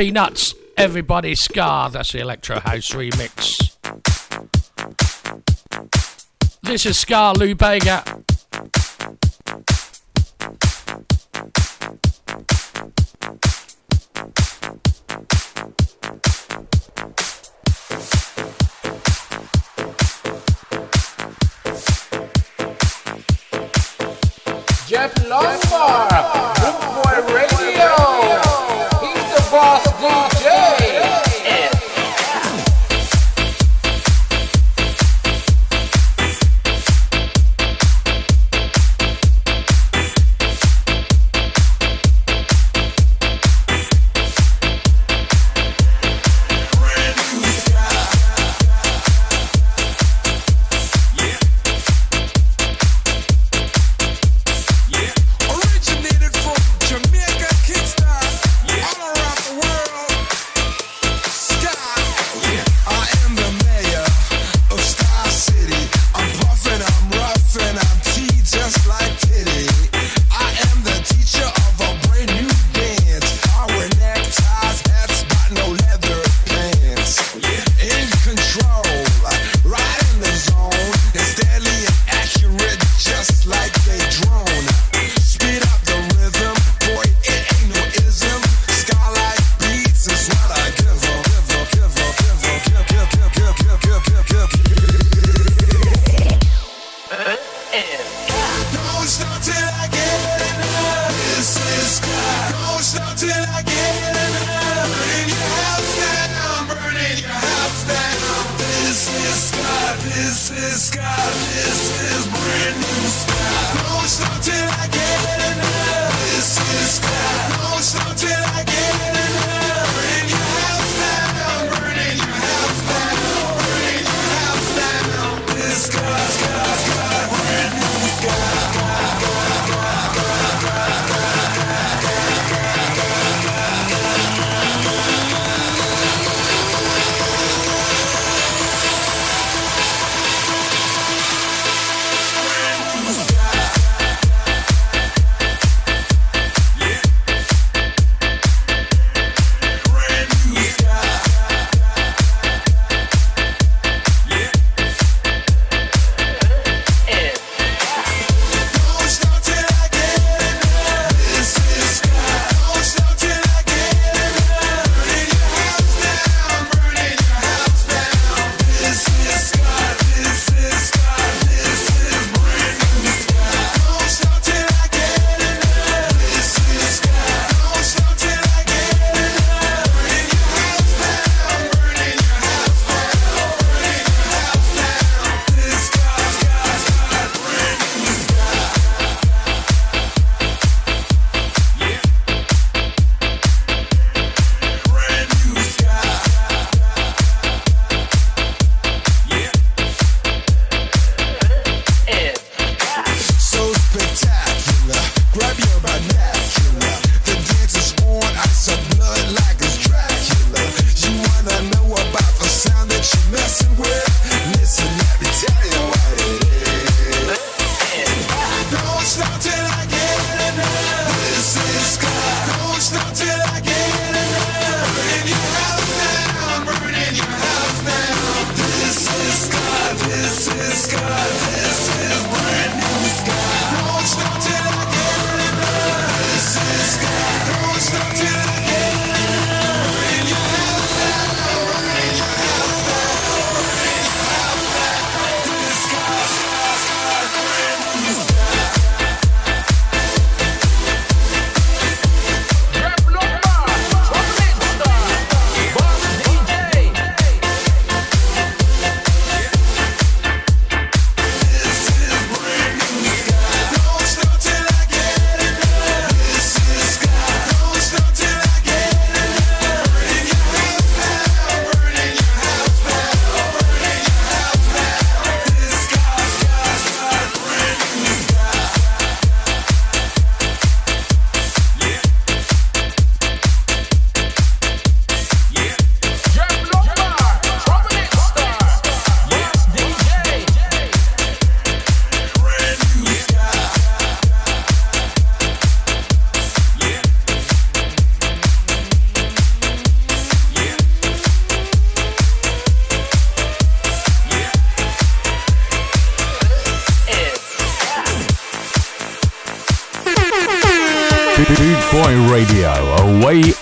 [0.01, 0.55] be nuts.
[0.77, 3.75] Everybody Ska, that's the Electro House remix.
[6.63, 8.10] This is Ska Lubega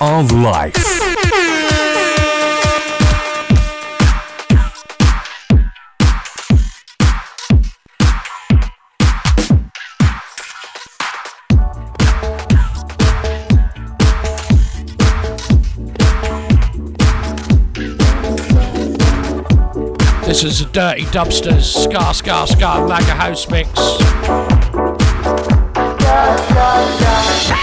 [0.02, 0.74] of life.
[20.26, 23.70] This is a Dirty Dubsters Ska Ska Ska mega House Mix.
[26.00, 27.59] Yeah, yeah, yeah.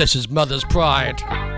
[0.00, 1.49] This is Mother's Pride.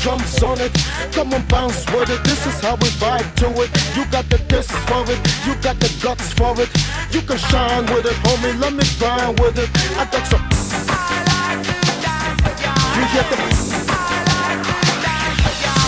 [0.00, 0.72] Drums on it.
[1.12, 2.22] Come on, bounce with it.
[2.24, 3.70] This is how we vibe to it.
[3.96, 6.70] You got the this for it, you got the guts for it.
[7.12, 8.58] You can shine with it, homie.
[8.60, 9.68] Let me grind with it.
[9.96, 10.42] I got some.
[12.96, 13.36] You get the.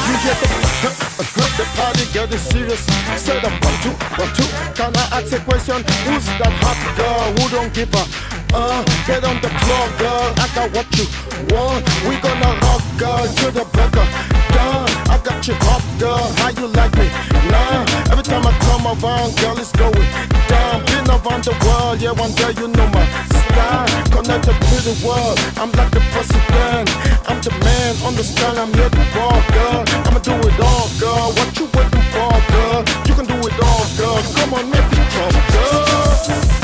[0.09, 0.63] You get the.
[1.53, 2.81] The party getting serious.
[3.21, 4.49] Set up one two one two.
[4.75, 5.85] Can I ask a question?
[6.09, 10.29] Who's that hot girl who don't give a Uh, get on the floor, girl.
[10.37, 11.09] I got what you
[11.49, 11.89] want.
[12.05, 13.93] We gonna rock, girl, to the of
[14.53, 14.89] dawn.
[15.09, 16.29] I got you up, girl.
[16.37, 17.09] How you like me?
[17.49, 20.05] Nah, every time I come around, girl, it's going
[20.53, 20.85] down.
[20.85, 23.89] Been around the world, yeah, one day you know my style.
[24.13, 26.93] Connected to the world, I'm like the president.
[27.25, 29.81] I'm the man on the stand, I'm here to rock, girl.
[30.13, 31.33] I'ma do it all, girl.
[31.41, 32.85] What you waiting for, girl?
[33.09, 34.21] You can do it all, girl.
[34.37, 36.62] Come on, make it jump, girl.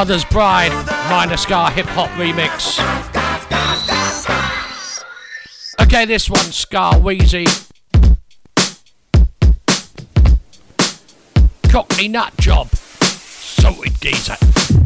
[0.00, 0.72] Mother's Pride,
[1.10, 2.80] Minor Ska hip hop remix.
[5.78, 7.44] Okay, this one, Ska Wheezy.
[11.68, 12.68] Cockney nut job.
[12.70, 14.36] Salted geezer.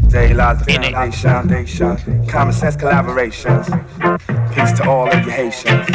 [0.09, 2.27] Day lies the foundation, foundation.
[2.27, 3.65] Common sense collaborations.
[4.53, 5.87] Peace to all of you Haitians.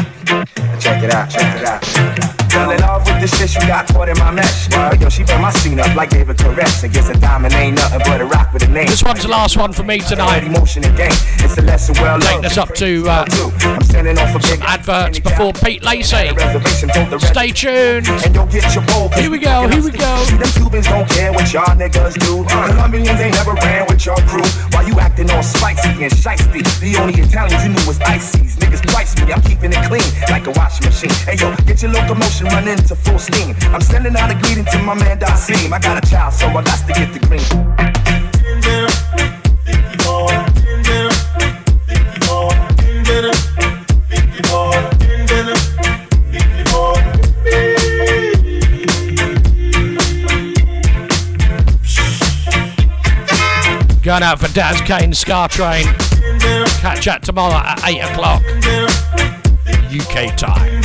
[0.82, 2.39] Check it out, check it out.
[2.50, 4.68] Fell in love with the shit got caught in my mesh.
[5.00, 6.82] Yo, she burn my scene up like David Koresh.
[6.82, 8.86] Against a diamond ain't nothing but a rock with a name.
[8.86, 10.42] This one's the last one for me tonight.
[10.42, 11.12] Emotion and game.
[11.46, 13.24] It's a lesson well Taking us up to uh,
[13.62, 16.30] I'm standing off a some adverts before Pete Lacey.
[17.18, 18.08] Stay tuned.
[18.08, 19.08] And don't get your bowl.
[19.10, 20.16] Here we go, here we go.
[20.24, 22.44] See, them Cubans don't care what y'all niggas do.
[22.48, 24.42] Colombians ain't never ran with your crew.
[24.72, 26.62] While you acting all spicy and shiesty.
[26.80, 28.49] The only Italians you knew was ices.
[28.70, 31.10] Niggas twice me, I'm keeping it clean like a washing machine.
[31.26, 33.56] Hey yo, get your locomotion running to full steam.
[33.74, 35.72] I'm sending out a greeting to my man Dasim.
[35.72, 37.40] I got a child, so I got to get the green.
[54.02, 56.19] Going out for Daz Kane Ska Train.
[56.80, 58.42] Catch up tomorrow at 8 o'clock.
[59.90, 60.80] UK time.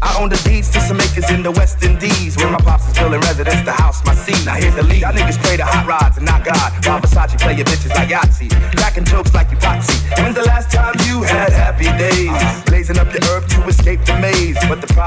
[0.00, 2.36] I own the deeds to some acres in the West Indies.
[2.36, 4.44] Where my pops is building residence to house my seed.
[4.46, 5.00] Now here's the lead.
[5.00, 6.72] Y'all niggas pray to hot rods and not God.
[6.86, 8.50] While Versace play your bitches like Yahtzee.
[8.76, 9.96] Cracking jokes like you Potsy.
[10.22, 10.75] When's the last time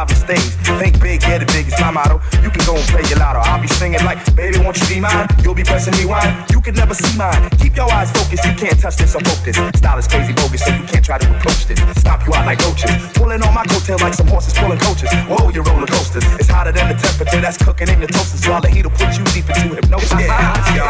[0.05, 0.23] maze.
[0.23, 0.55] But the problem stays.
[0.79, 1.67] Think big, get it big.
[1.67, 2.21] It's my motto.
[2.41, 3.39] You can go and play your lotto.
[3.39, 5.27] I'll be singing like, baby, won't you be mine?
[5.43, 6.45] You'll be pressing me wine.
[6.51, 7.49] You can never see mine.
[7.59, 8.45] Keep your eyes focused.
[8.45, 9.57] You can't touch this or poke this.
[9.77, 11.79] Style is crazy bogus, so you can't try to approach this.
[11.99, 12.91] Stop you out like roaches.
[13.13, 15.11] Pulling on my coattail like some horses pulling coaches.
[15.27, 16.23] Whoa, you roller coasters.
[16.39, 18.47] It's hotter than the temperature that's cooking in your toasters.
[18.47, 20.11] While the heat'll put you deep into hypnosis.
[20.11, 20.89] Yeah,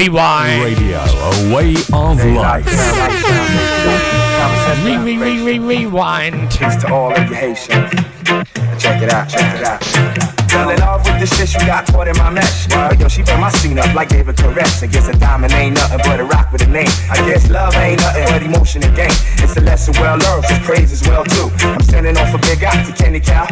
[0.00, 0.64] Rewind.
[0.64, 2.64] Radio, a way of life.
[4.82, 6.50] Re, re, re, re, rewind.
[6.50, 7.90] Peace to all of you Haitians.
[8.82, 10.39] Check it out, check it out.
[10.50, 12.66] Fell in love with the shit you got caught in my mesh.
[12.98, 14.82] Yo, she burn my scene up like David Koresh.
[14.90, 16.90] guess a diamond ain't nothing but a rock with a name.
[17.06, 19.14] I guess love ain't nothing but emotion and game.
[19.38, 21.54] It's a lesson well learned, so praise as well too.
[21.62, 23.46] I'm sending off a big out to Kenny Cow.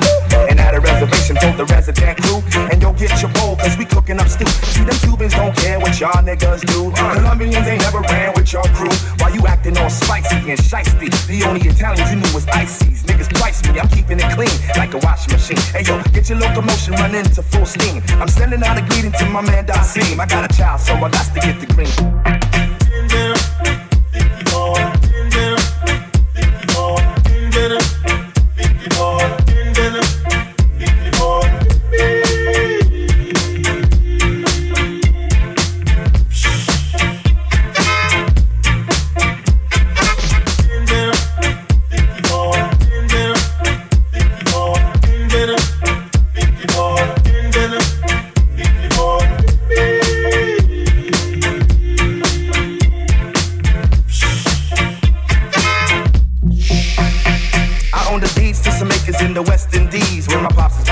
[0.51, 2.43] And at a reservation for the resident crew.
[2.67, 4.51] And yo, get your bowl, cause we cooking up stew.
[4.67, 6.91] See, them Cubans don't care what y'all niggas do.
[6.91, 8.91] Colombians ain't never ran with your crew.
[9.23, 11.15] While you acting all spicy and shiesty.
[11.31, 13.05] The only Italians you knew was ices.
[13.05, 15.63] Niggas price me, I'm keeping it clean like a washing machine.
[15.71, 18.03] Hey yo, get your locomotion running to full steam.
[18.21, 20.19] I'm sending out a greeting to my man Dasim.
[20.19, 22.39] I got a child, so I got to get the green.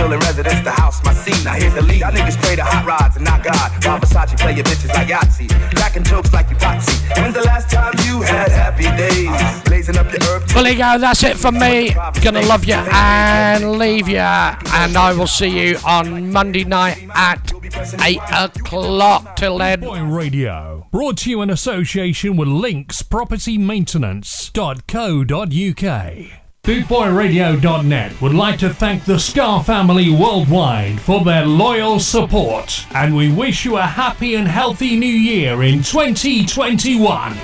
[0.06, 1.44] Still in residence, the house my seat.
[1.44, 2.00] Now here's the lead.
[2.00, 3.72] Y'all niggas pray to hot rods and not God.
[3.84, 5.48] While Versace play your bitches like Yahtzee.
[5.74, 6.94] Cracking jokes like you Potsy.
[7.16, 9.62] When's the last time you had happy days?
[9.64, 10.44] Blazing up your herb.
[10.54, 10.98] Well, there you go.
[10.98, 11.94] That's it from me.
[12.22, 14.18] Gonna love you and leave you.
[14.18, 17.52] And I will see you on Monday night at
[18.00, 19.36] 8 o'clock.
[19.36, 19.80] Till then.
[19.80, 20.86] Boy Radio.
[20.92, 26.45] Brought to you in association with Links Property Maintenance.co.uk.
[26.66, 33.30] BootboyRadio.net would like to thank the Ska family worldwide for their loyal support, and we
[33.30, 36.98] wish you a happy and healthy new year in 2021.
[37.06, 37.36] Loyal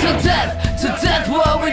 [0.00, 1.70] to death, to death what we.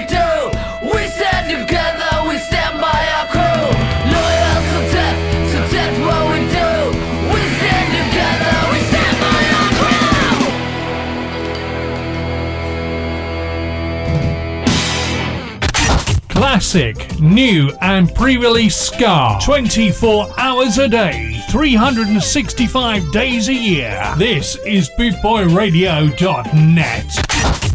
[16.38, 19.40] Classic, new, and pre release Ska.
[19.42, 24.14] 24 hours a day, 365 days a year.
[24.20, 27.67] This is BootboyRadio.net.